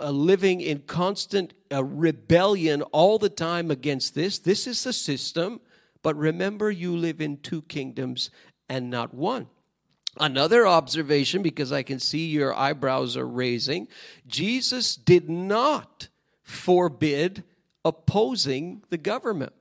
[0.01, 4.39] uh, living in constant uh, rebellion all the time against this.
[4.39, 5.61] This is the system.
[6.03, 8.31] But remember, you live in two kingdoms
[8.69, 9.49] and not one.
[10.21, 13.89] Another observation, because I can see your eyebrows are raising
[14.27, 16.09] Jesus did not
[16.43, 17.45] forbid
[17.85, 19.53] opposing the government.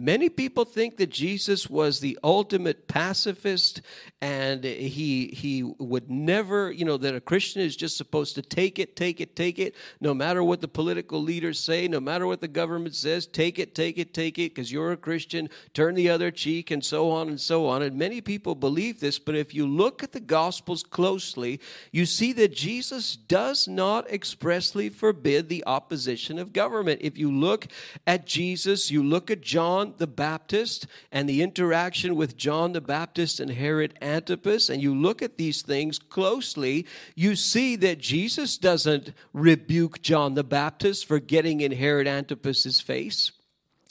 [0.00, 3.82] Many people think that Jesus was the ultimate pacifist
[4.22, 8.78] and he he would never, you know, that a Christian is just supposed to take
[8.78, 12.40] it, take it, take it, no matter what the political leaders say, no matter what
[12.40, 16.08] the government says, take it, take it, take it, because you're a Christian, turn the
[16.08, 17.82] other cheek, and so on and so on.
[17.82, 21.60] And many people believe this, but if you look at the Gospels closely,
[21.92, 27.00] you see that Jesus does not expressly forbid the opposition of government.
[27.02, 27.66] If you look
[28.06, 33.40] at Jesus, you look at John, The Baptist and the interaction with John the Baptist
[33.40, 39.12] and Herod Antipas, and you look at these things closely, you see that Jesus doesn't
[39.32, 43.32] rebuke John the Baptist for getting in Herod Antipas's face.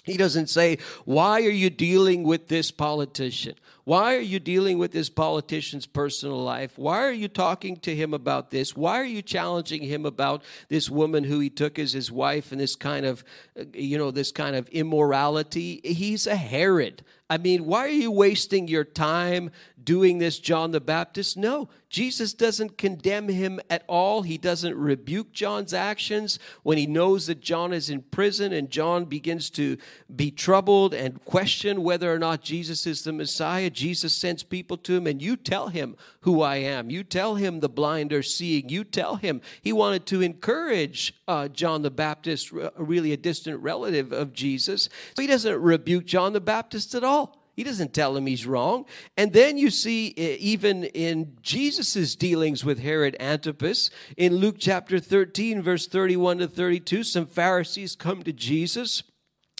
[0.09, 3.53] He doesn't say, Why are you dealing with this politician?
[3.83, 6.73] Why are you dealing with this politician's personal life?
[6.77, 8.75] Why are you talking to him about this?
[8.75, 12.59] Why are you challenging him about this woman who he took as his wife and
[12.59, 13.23] this kind of,
[13.59, 15.79] uh, you know, this kind of immorality?
[15.83, 17.03] He's a Herod.
[17.29, 19.51] I mean, why are you wasting your time
[19.89, 21.35] doing this, John the Baptist?
[21.35, 24.21] No, Jesus doesn't condemn him at all.
[24.21, 29.05] He doesn't rebuke John's actions when he knows that John is in prison and John
[29.05, 29.77] begins to
[30.15, 33.71] be troubled and question whether or not Jesus is the Messiah.
[33.71, 36.91] Jesus sends people to him, and you tell him who I am.
[36.91, 38.69] You tell him the blind are seeing.
[38.69, 39.41] You tell him.
[39.59, 44.87] He wanted to encourage uh, John the Baptist, really a distant relative of Jesus.
[45.15, 47.38] So he doesn't rebuke John the Baptist at all.
[47.59, 48.85] He doesn't tell him he's wrong.
[49.17, 55.61] And then you see, even in Jesus' dealings with Herod Antipas, in Luke chapter 13,
[55.61, 59.03] verse 31 to 32, some Pharisees come to Jesus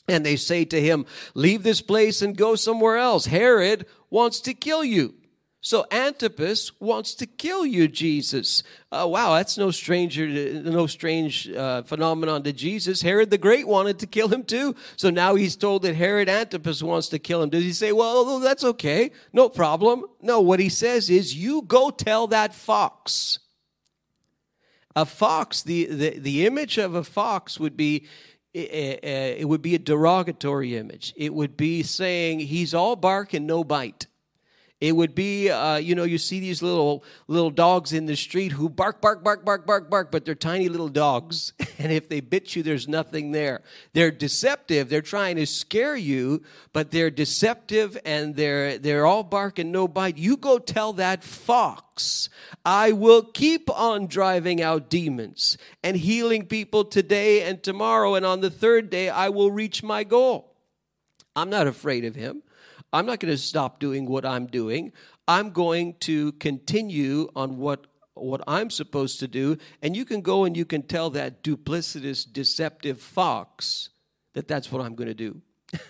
[0.08, 3.26] and they say to him, Leave this place and go somewhere else.
[3.26, 5.16] Herod wants to kill you.
[5.62, 8.64] So Antipas wants to kill you, Jesus.
[8.94, 13.02] Uh, wow, that's no stranger, to, no strange uh, phenomenon to Jesus.
[13.02, 14.74] Herod the Great wanted to kill him too.
[14.96, 17.50] So now he's told that Herod Antipas wants to kill him.
[17.50, 20.06] Does he say, "Well, that's okay, no problem"?
[20.22, 20.40] No.
[20.40, 23.40] What he says is, "You go tell that fox."
[24.96, 28.08] A fox, the the, the image of a fox would be
[28.54, 31.14] it would be a derogatory image.
[31.16, 34.08] It would be saying he's all bark and no bite.
[34.82, 38.54] It would be, uh, you know, you see these little little dogs in the street
[38.54, 42.22] who bark, bark, bark, bark, bark, bark, but they're tiny little dogs, and if they
[42.22, 43.62] bit you, there's nothing there.
[43.92, 44.88] They're deceptive.
[44.88, 49.86] They're trying to scare you, but they're deceptive, and they're they're all bark and no
[49.86, 50.18] bite.
[50.18, 52.30] You go tell that fox,
[52.64, 58.40] I will keep on driving out demons and healing people today and tomorrow, and on
[58.40, 60.56] the third day I will reach my goal.
[61.36, 62.44] I'm not afraid of him.
[62.92, 64.94] I'm not going to stop doing what I'm doing.
[65.28, 67.86] I'm going to continue on what
[68.16, 72.32] what I'm supposed to do, and you can go and you can tell that duplicitous,
[72.32, 73.90] deceptive fox
[74.34, 75.42] that that's what I'm going to do.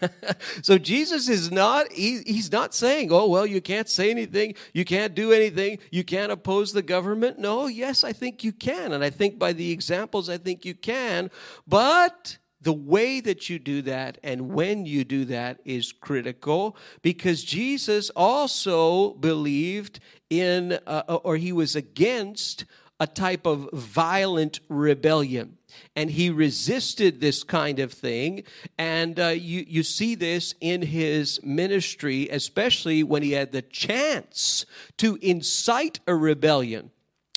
[0.62, 4.84] so Jesus is not he, he's not saying, "Oh, well, you can't say anything, you
[4.84, 9.04] can't do anything, you can't oppose the government." No, yes, I think you can, and
[9.04, 11.32] I think by the examples I think you can,
[11.66, 17.44] but the way that you do that and when you do that is critical because
[17.44, 20.00] Jesus also believed
[20.30, 22.66] in, uh, or he was against
[23.00, 25.58] a type of violent rebellion.
[25.96, 28.44] And he resisted this kind of thing.
[28.78, 34.66] And uh, you, you see this in his ministry, especially when he had the chance
[34.98, 36.92] to incite a rebellion.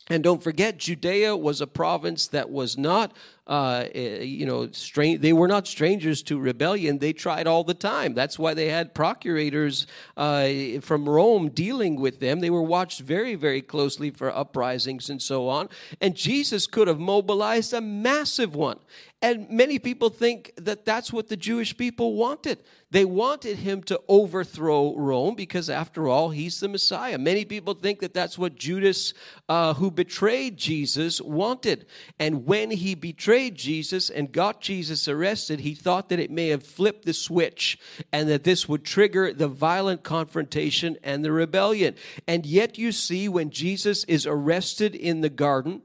[0.08, 3.14] And don't forget, Judea was a province that was not
[3.46, 4.66] uh, eh, you know.
[4.66, 6.98] They were not strangers to rebellion.
[6.98, 8.14] They tried all the time.
[8.14, 9.86] That's why they had procurators
[10.16, 12.40] uh, from Rome dealing with them.
[12.40, 15.68] They were watched very, very closely for uprisings and so on.
[16.00, 18.78] And Jesus could have mobilized a massive one.
[19.22, 22.58] And many people think that that's what the Jewish people wanted.
[22.90, 27.16] They wanted him to overthrow Rome because, after all, he's the Messiah.
[27.16, 29.14] Many people think that that's what Judas,
[29.48, 31.86] uh, who betrayed Jesus, wanted.
[32.18, 36.62] And when he betrayed Jesus and got Jesus arrested, he thought that it may have
[36.62, 37.78] flipped the switch
[38.12, 41.94] and that this would trigger the violent confrontation and the rebellion.
[42.26, 45.82] And yet, you see, when Jesus is arrested in the garden,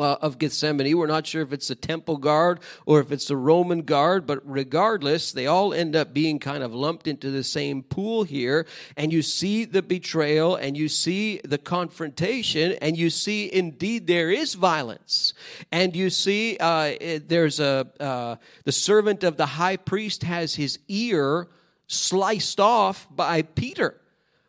[0.00, 0.96] of Gethsemane.
[0.96, 4.40] We're not sure if it's the temple guard or if it's the Roman guard, but
[4.44, 8.66] regardless, they all end up being kind of lumped into the same pool here.
[8.96, 14.30] And you see the betrayal and you see the confrontation and you see indeed there
[14.30, 15.34] is violence.
[15.72, 16.94] And you see uh,
[17.26, 21.48] there's a, uh, the servant of the high priest has his ear
[21.86, 24.00] sliced off by Peter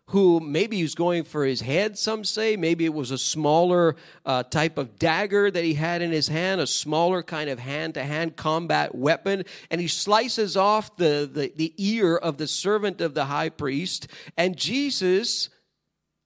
[0.07, 2.55] who maybe he's going for his head, some say.
[2.55, 3.95] Maybe it was a smaller
[4.25, 7.95] uh, type of dagger that he had in his hand, a smaller kind of hand
[7.95, 9.43] to hand combat weapon.
[9.69, 14.07] And he slices off the, the, the ear of the servant of the high priest.
[14.37, 15.49] And Jesus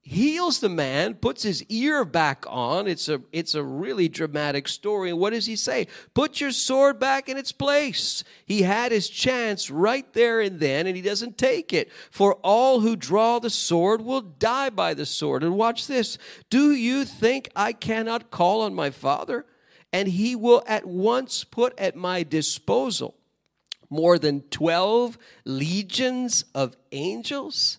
[0.03, 2.87] heals the man, puts his ear back on.
[2.87, 5.11] It's a it's a really dramatic story.
[5.11, 5.87] And what does he say?
[6.13, 8.23] Put your sword back in its place.
[8.45, 11.91] He had his chance right there and then, and he doesn't take it.
[12.09, 15.43] For all who draw the sword will die by the sword.
[15.43, 16.17] And watch this.
[16.49, 19.45] Do you think I cannot call on my father?
[19.93, 23.15] And he will at once put at my disposal
[23.89, 27.77] more than 12 legions of angels?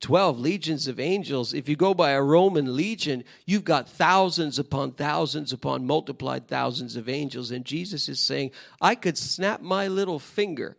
[0.00, 1.52] 12 legions of angels.
[1.52, 6.96] If you go by a Roman legion, you've got thousands upon thousands upon multiplied thousands
[6.96, 7.50] of angels.
[7.50, 10.76] And Jesus is saying, I could snap my little finger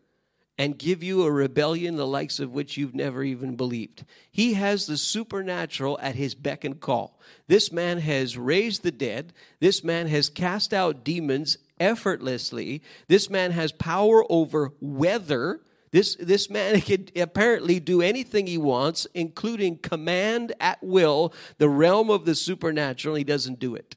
[0.57, 4.05] and give you a rebellion the likes of which you've never even believed.
[4.31, 7.19] He has the supernatural at his beck and call.
[7.47, 13.51] This man has raised the dead, this man has cast out demons effortlessly, this man
[13.51, 15.61] has power over weather
[15.91, 22.09] this, this man can apparently do anything he wants, including command at will the realm
[22.09, 23.15] of the supernatural.
[23.15, 23.95] He doesn't do it.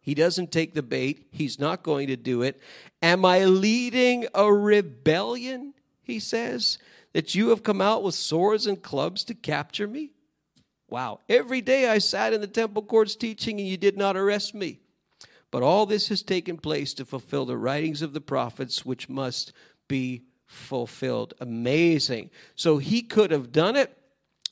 [0.00, 1.26] He doesn't take the bait.
[1.30, 2.60] He's not going to do it.
[3.02, 5.74] Am I leading a rebellion?
[6.02, 6.78] He says,
[7.12, 10.12] that you have come out with swords and clubs to capture me?
[10.88, 11.20] Wow.
[11.28, 14.80] Every day I sat in the temple courts teaching, and you did not arrest me.
[15.50, 19.52] But all this has taken place to fulfill the writings of the prophets, which must
[19.86, 21.34] be fulfilled.
[21.40, 22.30] Amazing.
[22.56, 23.94] So he could have done it.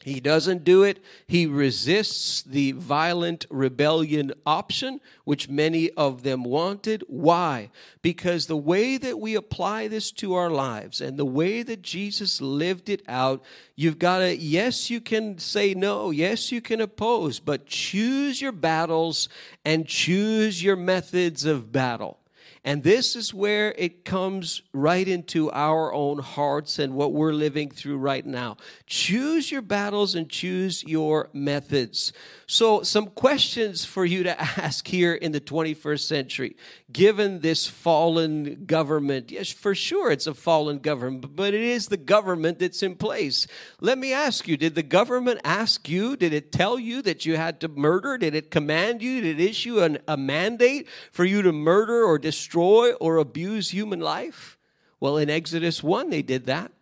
[0.04, 1.02] He doesn't do it.
[1.26, 7.02] He resists the violent rebellion option, which many of them wanted.
[7.08, 7.70] Why?
[8.02, 12.40] Because the way that we apply this to our lives and the way that Jesus
[12.40, 13.42] lived it out,
[13.74, 18.52] you've got to, yes, you can say no, yes, you can oppose, but choose your
[18.52, 19.28] battles
[19.64, 22.20] and choose your methods of battle.
[22.66, 27.70] And this is where it comes right into our own hearts and what we're living
[27.70, 28.56] through right now.
[28.86, 32.12] Choose your battles and choose your methods.
[32.48, 36.56] So, some questions for you to ask here in the 21st century.
[36.96, 41.98] Given this fallen government, yes, for sure it's a fallen government, but it is the
[41.98, 43.46] government that's in place.
[43.82, 46.16] Let me ask you did the government ask you?
[46.16, 48.16] Did it tell you that you had to murder?
[48.16, 49.20] Did it command you?
[49.20, 54.00] Did it issue an, a mandate for you to murder or destroy or abuse human
[54.00, 54.56] life?
[54.98, 56.72] Well, in Exodus 1, they did that.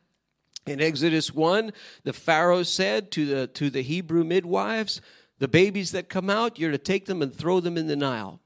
[0.64, 1.72] In Exodus 1,
[2.04, 5.00] the Pharaoh said to the, to the Hebrew midwives,
[5.40, 8.38] the babies that come out, you're to take them and throw them in the Nile.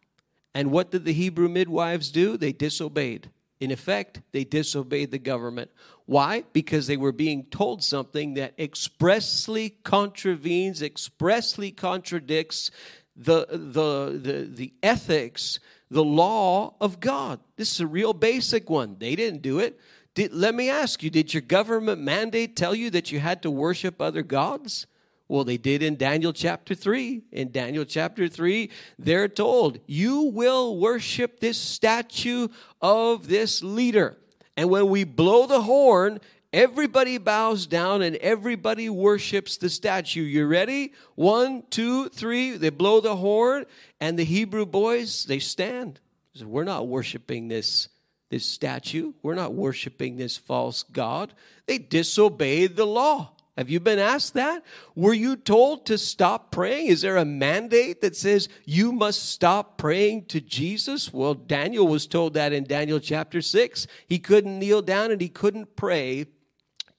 [0.58, 2.36] And what did the Hebrew midwives do?
[2.36, 3.30] They disobeyed.
[3.60, 5.70] In effect, they disobeyed the government.
[6.04, 6.42] Why?
[6.52, 12.72] Because they were being told something that expressly contravenes, expressly contradicts
[13.14, 15.60] the, the, the, the ethics,
[15.92, 17.38] the law of God.
[17.54, 18.96] This is a real basic one.
[18.98, 19.78] They didn't do it.
[20.14, 23.50] Did, let me ask you did your government mandate tell you that you had to
[23.52, 24.88] worship other gods?
[25.28, 27.22] Well, they did in Daniel chapter 3.
[27.32, 32.48] In Daniel chapter 3, they're told, You will worship this statue
[32.80, 34.16] of this leader.
[34.56, 36.20] And when we blow the horn,
[36.50, 40.22] everybody bows down and everybody worships the statue.
[40.22, 40.94] You ready?
[41.14, 42.56] One, two, three.
[42.56, 43.66] They blow the horn,
[44.00, 46.00] and the Hebrew boys, they stand.
[46.42, 47.88] We're not worshiping this,
[48.30, 49.12] this statue.
[49.22, 51.34] We're not worshiping this false God.
[51.66, 53.32] They disobeyed the law.
[53.58, 54.62] Have you been asked that?
[54.94, 56.86] Were you told to stop praying?
[56.86, 61.12] Is there a mandate that says you must stop praying to Jesus?
[61.12, 63.88] Well, Daniel was told that in Daniel chapter 6.
[64.06, 66.26] He couldn't kneel down and he couldn't pray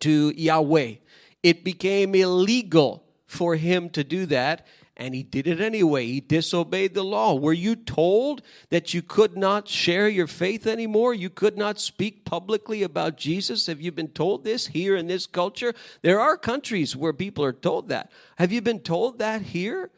[0.01, 0.95] to Yahweh.
[1.43, 4.67] It became illegal for him to do that
[4.99, 6.05] and he did it anyway.
[6.05, 7.33] He disobeyed the law.
[7.33, 11.13] Were you told that you could not share your faith anymore?
[11.13, 13.67] You could not speak publicly about Jesus?
[13.67, 15.73] Have you been told this here in this culture?
[16.01, 18.11] There are countries where people are told that.
[18.37, 19.89] Have you been told that here?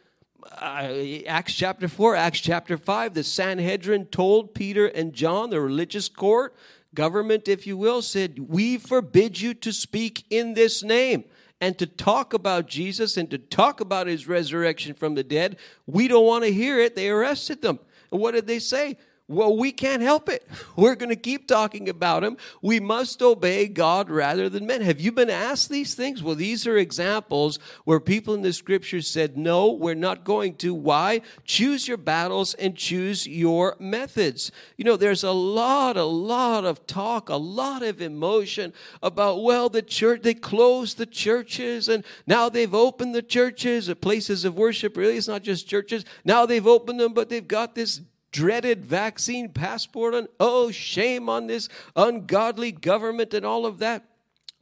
[0.44, 6.10] Uh, Acts chapter 4, Acts chapter 5, the Sanhedrin told Peter and John, the religious
[6.10, 6.56] court,
[6.94, 11.24] government, if you will, said, We forbid you to speak in this name
[11.62, 15.58] and to talk about Jesus and to talk about his resurrection from the dead.
[15.86, 16.96] We don't want to hear it.
[16.96, 17.80] They arrested them.
[18.12, 18.98] And what did they say?
[19.32, 20.46] Well, we can't help it.
[20.76, 22.36] We're going to keep talking about him.
[22.62, 24.82] We must obey God rather than men.
[24.82, 26.22] Have you been asked these things?
[26.22, 30.74] Well, these are examples where people in the scriptures said, No, we're not going to.
[30.74, 31.22] Why?
[31.46, 34.52] Choose your battles and choose your methods.
[34.76, 39.70] You know, there's a lot, a lot of talk, a lot of emotion about, well,
[39.70, 44.58] the church, they closed the churches and now they've opened the churches, the places of
[44.58, 44.98] worship.
[44.98, 46.04] Really, it's not just churches.
[46.26, 48.02] Now they've opened them, but they've got this
[48.32, 54.06] dreaded vaccine passport and oh shame on this ungodly government and all of that.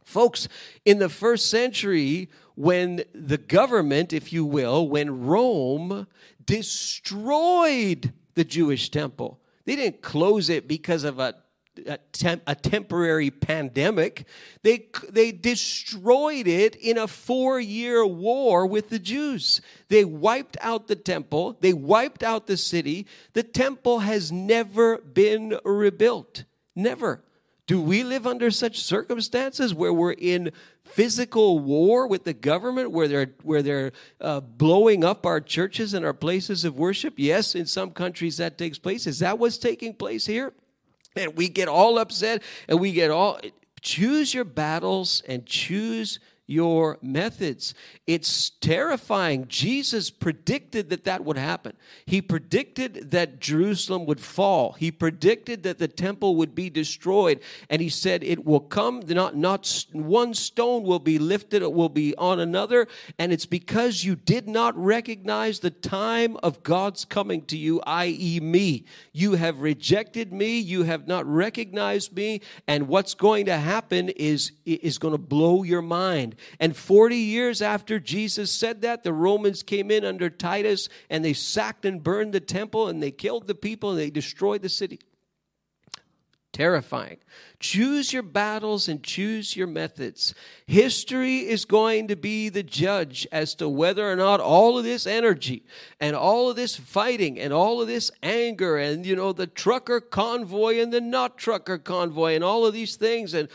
[0.04, 0.48] Folks
[0.86, 6.06] in the first century when the government if you will when rome
[6.44, 11.36] destroyed the jewish temple they didn't close it because of a
[11.88, 14.26] a, temp, a temporary pandemic.
[14.64, 19.62] They, they destroyed it in a four year war with the Jews.
[19.88, 23.08] They wiped out the temple, they wiped out the city.
[23.34, 26.44] The temple has never been rebuilt.
[26.76, 27.24] Never.
[27.70, 30.52] Do we live under such circumstances where we're in
[30.86, 36.04] physical war with the government, where they're where they're uh, blowing up our churches and
[36.04, 37.14] our places of worship?
[37.18, 39.06] Yes, in some countries that takes place.
[39.06, 40.52] Is that what's taking place here?
[41.16, 43.40] And we get all upset and we get all
[43.82, 47.76] choose your battles and choose your methods.
[48.08, 49.48] It's terrifying.
[49.48, 51.74] Jesus predicted that that would happen.
[52.08, 54.74] He predicted that Jerusalem would fall.
[54.74, 57.40] He predicted that the temple would be destroyed.
[57.70, 61.90] And he said, It will come, not, not one stone will be lifted, it will
[61.90, 62.88] be on another.
[63.20, 68.40] And it's because you did not recognize the time of God's coming to you, i.e.,
[68.40, 68.86] me.
[69.14, 72.42] You have rejected me, you have not recognized me.
[72.68, 76.38] And what's going to happen is, is going to blow your mind.
[76.60, 81.34] And 40 years after Jesus said that, the Romans came in under Titus and they
[81.34, 85.00] sacked and burned the temple and they killed the people and they destroyed the city.
[86.52, 87.18] Terrifying.
[87.60, 90.34] Choose your battles and choose your methods.
[90.66, 95.06] History is going to be the judge as to whether or not all of this
[95.06, 95.64] energy
[96.00, 100.02] and all of this fighting and all of this anger and, you know, the trucker
[100.02, 103.48] convoy and the not trucker convoy and all of these things and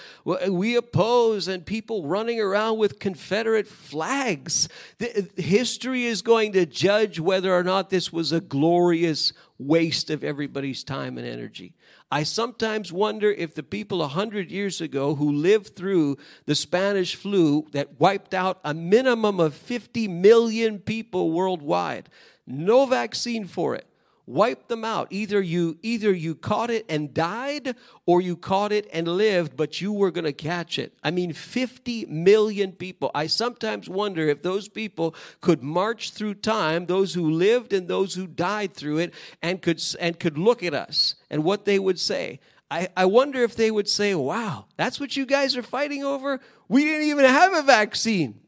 [0.49, 4.69] we oppose and people running around with Confederate flags.
[4.99, 10.23] The, history is going to judge whether or not this was a glorious waste of
[10.23, 11.75] everybody's time and energy.
[12.15, 17.17] I sometimes wonder if the people a hundred years ago who lived through the Spanish
[17.17, 22.09] flu that wiped out a minimum of 50 million people worldwide,
[22.47, 23.89] no vaccine for it,
[24.27, 25.09] wipe them out.
[25.11, 29.81] Either you either you caught it and died or you caught it and lived but
[29.81, 30.95] you were going to catch it.
[31.03, 33.11] I mean 50 million people.
[33.15, 38.15] I sometimes wonder if those people could march through time those who lived and those
[38.15, 41.99] who died through it and could and could look at us and what they would
[41.99, 42.41] say.
[42.71, 46.41] I, I wonder if they would say wow that's what you guys are fighting over?
[46.69, 48.41] We didn't even have a vaccine.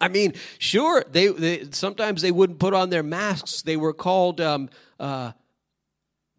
[0.00, 3.60] I mean, sure, they, they, sometimes they wouldn't put on their masks.
[3.62, 4.70] They were called um,
[5.00, 5.32] uh,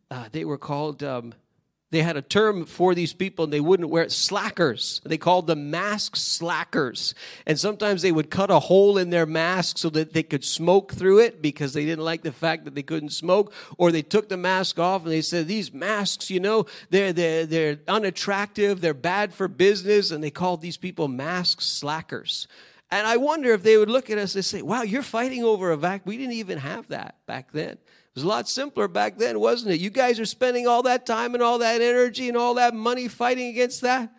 [0.09, 1.33] uh, they were called um,
[1.91, 5.01] they had a term for these people and they wouldn't wear it slackers.
[5.03, 7.13] They called them mask slackers.
[7.45, 10.93] And sometimes they would cut a hole in their mask so that they could smoke
[10.93, 13.53] through it because they didn't like the fact that they couldn't smoke.
[13.77, 17.45] Or they took the mask off and they said these masks you know they're they're,
[17.45, 20.11] they're unattractive they're bad for business.
[20.11, 22.47] And they called these people mask slackers.
[22.89, 25.71] And i wonder if they would look at us and say wow you're fighting over
[25.71, 27.77] a vac we didn't even have that back then
[28.13, 29.79] it was a lot simpler back then, wasn't it?
[29.79, 33.07] You guys are spending all that time and all that energy and all that money
[33.07, 34.11] fighting against that.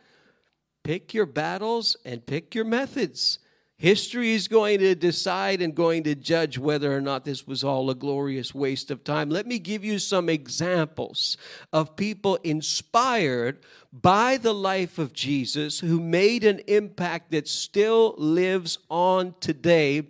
[0.82, 3.38] Pick your battles and pick your methods.
[3.76, 7.90] History is going to decide and going to judge whether or not this was all
[7.90, 9.28] a glorious waste of time.
[9.28, 11.36] Let me give you some examples
[11.70, 13.58] of people inspired
[13.92, 20.06] by the life of Jesus who made an impact that still lives on today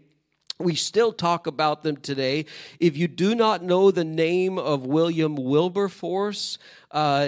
[0.59, 2.46] we still talk about them today.
[2.78, 6.59] If you do not know the name of William Wilberforce,
[6.90, 7.26] uh,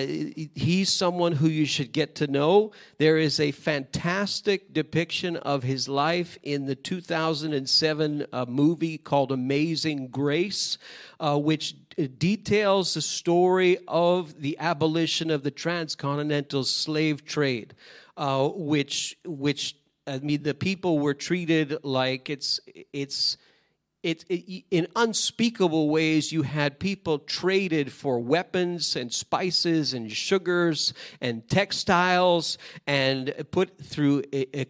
[0.55, 2.73] he's someone who you should get to know.
[2.99, 10.09] There is a fantastic depiction of his life in the 2007 uh, movie called Amazing
[10.09, 10.79] Grace,
[11.19, 11.77] uh, which
[12.19, 17.75] details the story of the abolition of the transcontinental slave trade,
[18.17, 19.77] uh, which which
[20.07, 22.61] I mean, the people were treated like it's
[22.93, 23.37] it's
[24.05, 30.93] it, it, in unspeakable ways, you had people traded for weapons and spices and sugars
[31.23, 34.23] and textiles and put through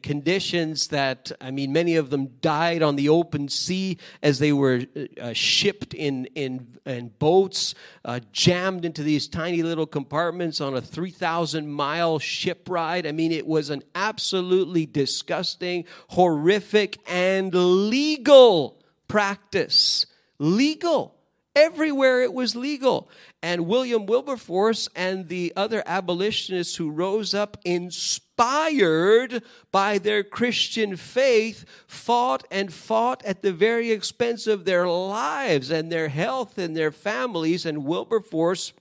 [0.03, 4.82] conditions that, I mean, many of them died on the open sea as they were
[5.20, 7.74] uh, shipped in, in, in boats,
[8.05, 13.05] uh, jammed into these tiny little compartments on a 3,000 mile ship ride.
[13.05, 18.78] I mean, it was an absolutely disgusting, horrific, and legal
[19.14, 20.06] practice.
[20.40, 21.14] Legal.
[21.54, 23.08] Everywhere it was legal.
[23.44, 31.64] And William Wilberforce and the other abolitionists who rose up, inspired by their Christian faith,
[31.86, 36.90] fought and fought at the very expense of their lives and their health and their
[36.90, 37.64] families.
[37.64, 38.72] And Wilberforce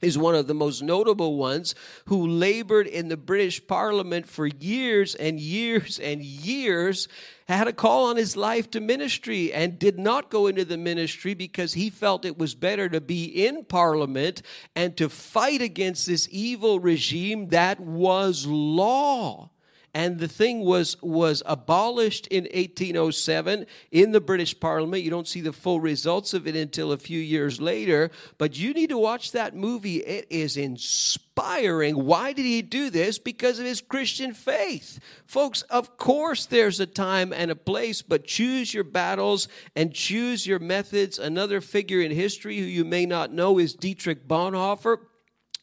[0.00, 1.74] is one of the most notable ones
[2.06, 7.08] who labored in the British Parliament for years and years and years,
[7.48, 11.34] had a call on his life to ministry and did not go into the ministry
[11.34, 14.42] because he felt it was better to be in Parliament
[14.76, 19.50] and to fight against this evil regime that was law
[19.94, 25.02] and the thing was was abolished in 1807 in the British Parliament.
[25.02, 28.72] You don't see the full results of it until a few years later, but you
[28.74, 29.96] need to watch that movie.
[29.96, 32.04] It is inspiring.
[32.04, 33.18] Why did he do this?
[33.18, 35.00] Because of his Christian faith.
[35.26, 40.46] Folks, of course there's a time and a place, but choose your battles and choose
[40.46, 41.18] your methods.
[41.18, 44.98] Another figure in history who you may not know is Dietrich Bonhoeffer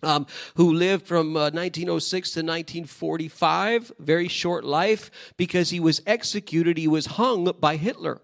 [0.04, 6.78] um, who lived from uh, 1906 to 1945, very short life, because he was executed,
[6.78, 8.22] he was hung by Hitler.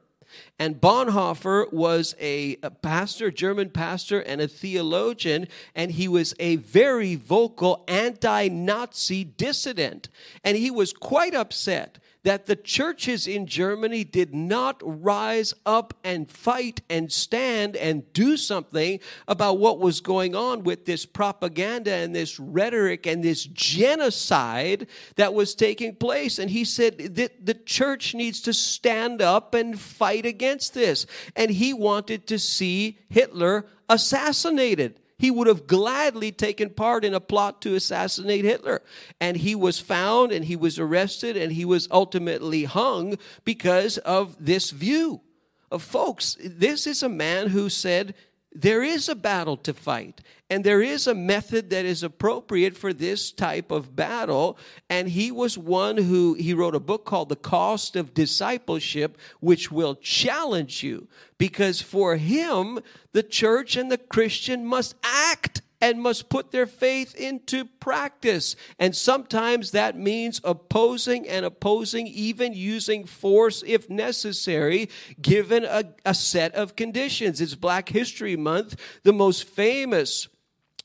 [0.57, 6.57] And Bonhoeffer was a, a, pastor, German pastor, and a theologian, and he was a
[6.57, 10.09] very vocal anti Nazi dissident.
[10.43, 16.29] And he was quite upset that the churches in Germany did not rise up and
[16.29, 22.13] fight and stand and do something about what was going on with this propaganda and
[22.13, 26.37] this rhetoric and this genocide that was taking place.
[26.37, 31.07] And he said that the church needs to stand up and fight against this.
[31.35, 37.19] And he wanted to see Hitler assassinated he would have gladly taken part in a
[37.19, 38.81] plot to assassinate Hitler.
[39.19, 44.35] And he was found and he was arrested and he was ultimately hung because of
[44.43, 45.21] this view.
[45.69, 48.15] Of folks, this is a man who said,
[48.53, 52.91] there is a battle to fight, and there is a method that is appropriate for
[52.91, 54.57] this type of battle.
[54.89, 59.71] And he was one who he wrote a book called The Cost of Discipleship, which
[59.71, 62.79] will challenge you because for him,
[63.13, 68.55] the church and the Christian must act and must put their faith into practice.
[68.77, 74.89] And sometimes that means opposing and opposing, even using force if necessary,
[75.21, 77.41] given a, a set of conditions.
[77.41, 78.79] It's Black History Month.
[79.03, 80.27] The most famous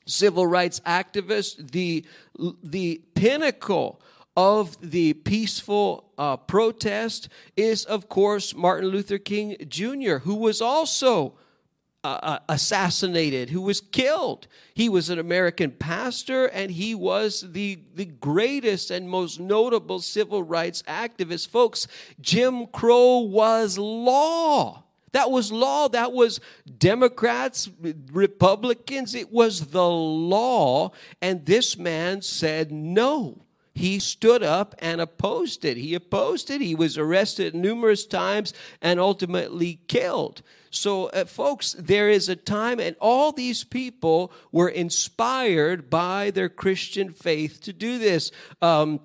[0.05, 2.05] civil rights activist, the,
[2.63, 4.01] the pinnacle
[4.35, 11.33] of the peaceful uh, protest is, of course, Martin Luther King Jr., who was also
[12.07, 14.47] uh, assassinated, who was killed.
[14.73, 20.43] He was an American pastor and he was the, the greatest and most notable civil
[20.43, 21.49] rights activist.
[21.49, 21.87] Folks,
[22.21, 24.83] Jim Crow was law.
[25.13, 25.87] That was law.
[25.87, 26.39] That was
[26.77, 27.69] Democrats,
[28.11, 29.15] Republicans.
[29.15, 30.91] It was the law.
[31.21, 33.46] And this man said no
[33.77, 35.77] he stood up and opposed it.
[35.77, 36.61] He opposed it.
[36.61, 40.41] He was arrested numerous times and ultimately killed.
[40.69, 46.49] So, uh, folks, there is a time, and all these people were inspired by their
[46.49, 48.31] Christian faith to do this.
[48.61, 48.99] Um,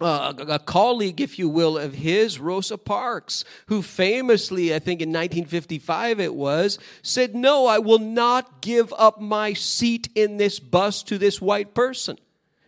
[0.00, 5.10] uh, a colleague, if you will, of his, Rosa Parks, who famously, I think in
[5.10, 11.02] 1955 it was, said, No, I will not give up my seat in this bus
[11.04, 12.18] to this white person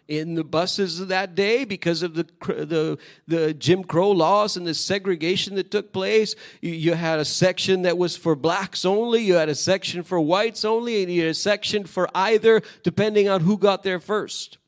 [0.08, 4.66] in the buses of that day because of the, the, the Jim Crow laws and
[4.66, 6.34] the segregation that took place.
[6.60, 10.20] You, you, had a section that was for blacks only, you had a section for
[10.20, 14.58] whites only, and you had a section for either, depending on who got there first.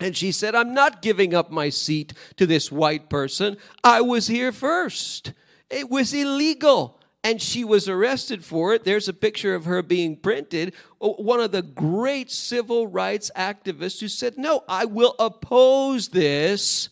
[0.00, 3.56] And she said, I'm not giving up my seat to this white person.
[3.82, 5.32] I was here first.
[5.70, 8.84] It was illegal and she was arrested for it.
[8.84, 10.74] There's a picture of her being printed.
[11.00, 16.88] Oh, one of the great civil rights activists who said, No, I will oppose this.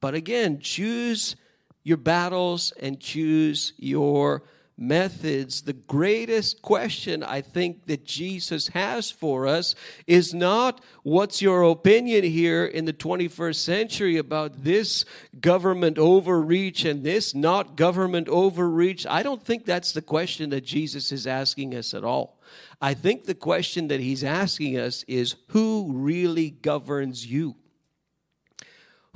[0.00, 1.36] But again, choose
[1.84, 4.42] your battles and choose your
[4.76, 9.74] methods, the greatest question I think that Jesus has for us
[10.06, 15.04] is not what's your opinion here in the 21st century about this
[15.40, 19.06] government overreach and this not government overreach.
[19.06, 22.38] I don't think that's the question that Jesus is asking us at all.
[22.80, 27.56] I think the question that he's asking us is who really governs you?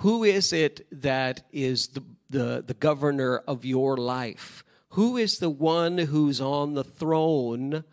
[0.00, 4.62] Who is it that is the, the, the governor of your life?
[4.96, 7.84] Who is the one who's on the throne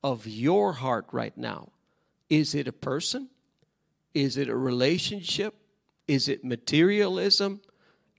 [0.00, 1.72] of your heart right now?
[2.30, 3.30] Is it a person?
[4.14, 5.56] Is it a relationship?
[6.06, 7.62] Is it materialism?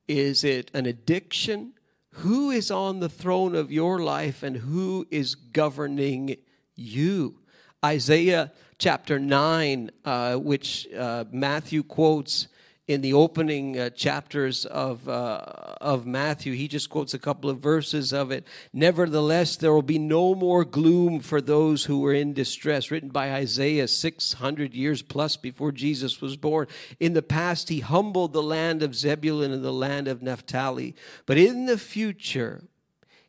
[0.09, 1.71] Is it an addiction?
[2.15, 6.35] Who is on the throne of your life and who is governing
[6.75, 7.39] you?
[7.85, 12.49] Isaiah chapter 9, uh, which uh, Matthew quotes,
[12.87, 15.39] in the opening uh, chapters of, uh,
[15.79, 16.53] of Matthew.
[16.53, 18.45] He just quotes a couple of verses of it.
[18.73, 23.31] Nevertheless, there will be no more gloom for those who are in distress, written by
[23.31, 26.67] Isaiah 600 years plus before Jesus was born.
[26.99, 30.93] In the past, he humbled the land of Zebulun and the land of Naphtali.
[31.25, 32.63] But in the future,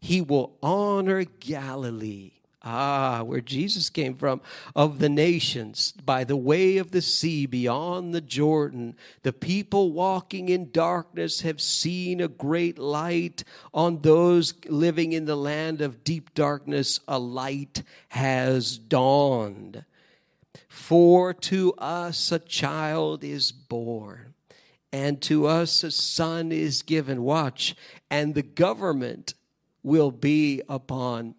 [0.00, 2.33] he will honor Galilee
[2.66, 4.40] Ah, where Jesus came from,
[4.74, 8.96] of the nations, by the way of the sea beyond the Jordan.
[9.22, 13.44] The people walking in darkness have seen a great light.
[13.74, 19.84] On those living in the land of deep darkness, a light has dawned.
[20.68, 24.32] For to us a child is born,
[24.90, 27.22] and to us a son is given.
[27.22, 27.76] Watch,
[28.10, 29.34] and the government
[29.82, 31.34] will be upon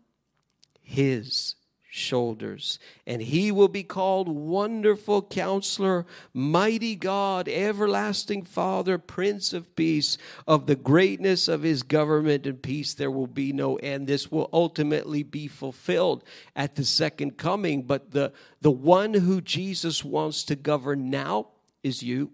[0.85, 1.55] his
[1.95, 2.77] shoulders.
[3.07, 10.17] And he will be called Wonderful Counselor, Mighty God, Everlasting Father, Prince of Peace.
[10.45, 14.07] Of the greatness of his government and peace, there will be no end.
[14.07, 16.23] This will ultimately be fulfilled
[16.55, 17.83] at the second coming.
[17.83, 21.47] But the, the one who Jesus wants to govern now
[21.81, 22.31] is you.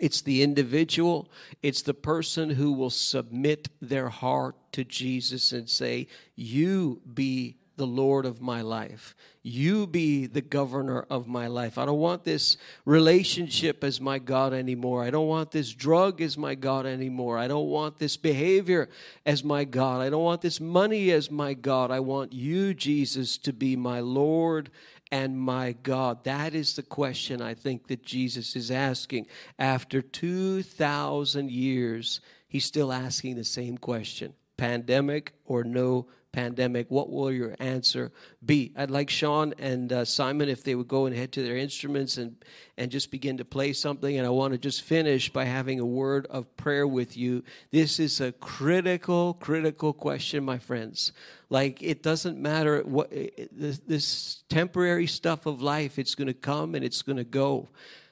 [0.00, 1.28] It's the individual,
[1.60, 6.06] it's the person who will submit their heart to Jesus and say,
[6.36, 9.14] You be the Lord of my life.
[9.42, 11.78] You be the governor of my life.
[11.78, 15.02] I don't want this relationship as my God anymore.
[15.02, 17.38] I don't want this drug as my God anymore.
[17.38, 18.90] I don't want this behavior
[19.24, 20.02] as my God.
[20.02, 21.90] I don't want this money as my God.
[21.90, 24.70] I want you, Jesus, to be my Lord
[25.10, 26.24] and my God?
[26.24, 29.26] That is the question I think that Jesus is asking.
[29.58, 37.32] After 2,000 years, he's still asking the same question pandemic or no pandemic, what will
[37.32, 38.12] your answer
[38.44, 38.72] be?
[38.76, 42.16] I'd like Sean and uh, Simon if they would go and head to their instruments
[42.16, 42.36] and,
[42.76, 44.16] and just begin to play something.
[44.16, 47.44] And I want to just finish by having a word of prayer with you.
[47.70, 51.12] This is a critical, critical question, my friends.
[51.50, 53.10] Like, it doesn't matter what
[53.50, 57.68] this, this temporary stuff of life, it's going to come and it's going to go.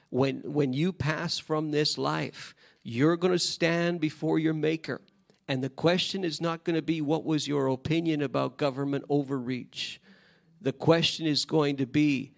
[0.09, 5.01] When, when you pass from this life, you're going to stand before your Maker
[5.47, 10.01] and the question is not going to be what was your opinion about government overreach.
[10.61, 12.33] The question is going to be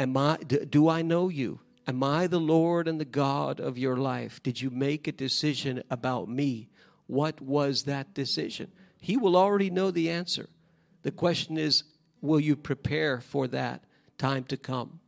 [0.00, 1.60] am I do I know you?
[1.86, 4.42] Am I the Lord and the God of your life?
[4.42, 6.70] Did you make a decision about me?
[7.06, 8.72] What was that decision?
[8.98, 10.48] He will already know the answer.
[11.02, 11.84] The question is
[12.20, 13.84] will you prepare for that
[14.18, 15.00] time to come?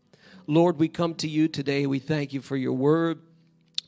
[0.46, 1.86] Lord, we come to you today.
[1.86, 3.20] We thank you for your word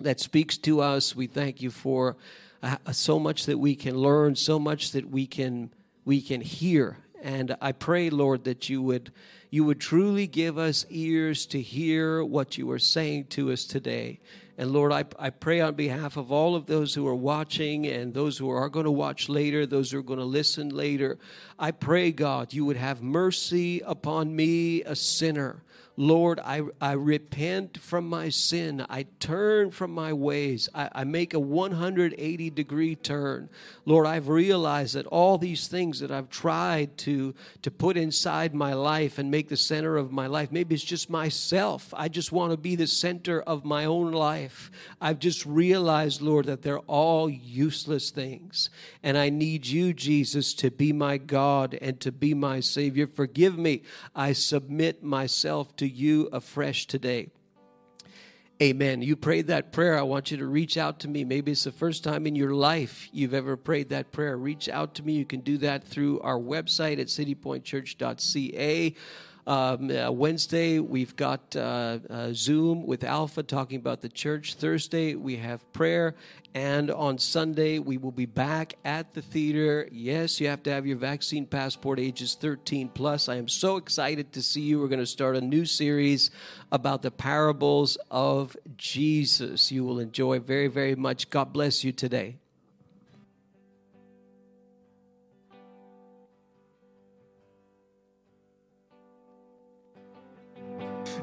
[0.01, 1.15] that speaks to us.
[1.15, 2.17] We thank you for
[2.63, 5.71] uh, so much that we can learn, so much that we can
[6.05, 6.99] we can hear.
[7.23, 9.13] And I pray, Lord, that you would
[9.51, 14.21] you would truly give us ears to hear what you are saying to us today.
[14.59, 18.13] And Lord, I, I pray on behalf of all of those who are watching and
[18.13, 21.17] those who are going to watch later, those who are going to listen later.
[21.59, 25.63] I pray, God, you would have mercy upon me, a sinner.
[26.01, 28.87] Lord, I, I repent from my sin.
[28.89, 30.69] I turn from my ways.
[30.73, 33.49] I, I make a 180 degree turn.
[33.85, 38.75] Lord, I've realized that all these things that I've tried to, to put inside my
[38.75, 41.93] life and make the center of my life, maybe it's just myself.
[41.97, 44.71] I just want to be the center of my own life.
[45.01, 48.71] I've just realized, Lord, that they're all useless things.
[49.03, 53.09] And I need you, Jesus, to be my God and to be my Savior.
[53.09, 53.83] Forgive me.
[54.15, 57.31] I submit myself to you afresh today.
[58.61, 59.03] Amen.
[59.03, 59.97] You prayed that prayer.
[59.97, 61.23] I want you to reach out to me.
[61.23, 64.37] Maybe it's the first time in your life you've ever prayed that prayer.
[64.37, 65.13] Reach out to me.
[65.13, 68.95] You can do that through our website at citypointchurch.ca.
[69.49, 74.57] Um, uh, Wednesday, we've got uh, uh, Zoom with Alpha talking about the church.
[74.57, 76.15] Thursday, we have prayer.
[76.55, 79.89] And on Sunday, we will be back at the theater.
[79.91, 83.31] Yes, you have to have your vaccine passport, ages 13 plus.
[83.31, 84.81] I am so excited to see you.
[84.81, 86.31] We're going to start a new series
[86.71, 89.73] about the parables of Jesus.
[89.73, 91.31] You will enjoy very, very much.
[91.31, 92.37] God bless you today.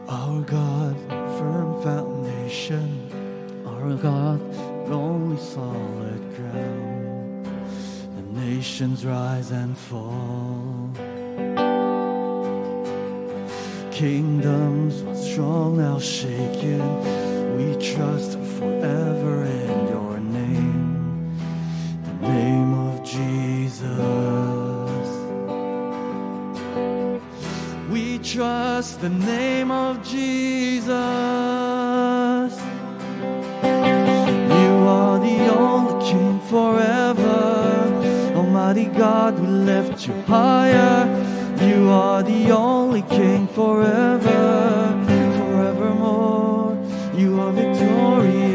[0.07, 4.39] Our God, firm foundation, our God
[4.91, 7.45] only solid ground.
[8.15, 10.89] The nations rise and fall.
[13.91, 14.95] Kingdoms
[15.27, 16.83] strong now shaken.
[17.57, 21.35] We trust forever in your name,
[22.03, 24.34] the name of Jesus.
[28.35, 30.91] Trust the name of Jesus.
[34.59, 38.33] You are the only King forever.
[38.35, 41.07] Almighty God, we lift you higher.
[41.61, 45.05] You are the only King forever,
[45.37, 46.77] forevermore.
[47.15, 48.54] You are victorious.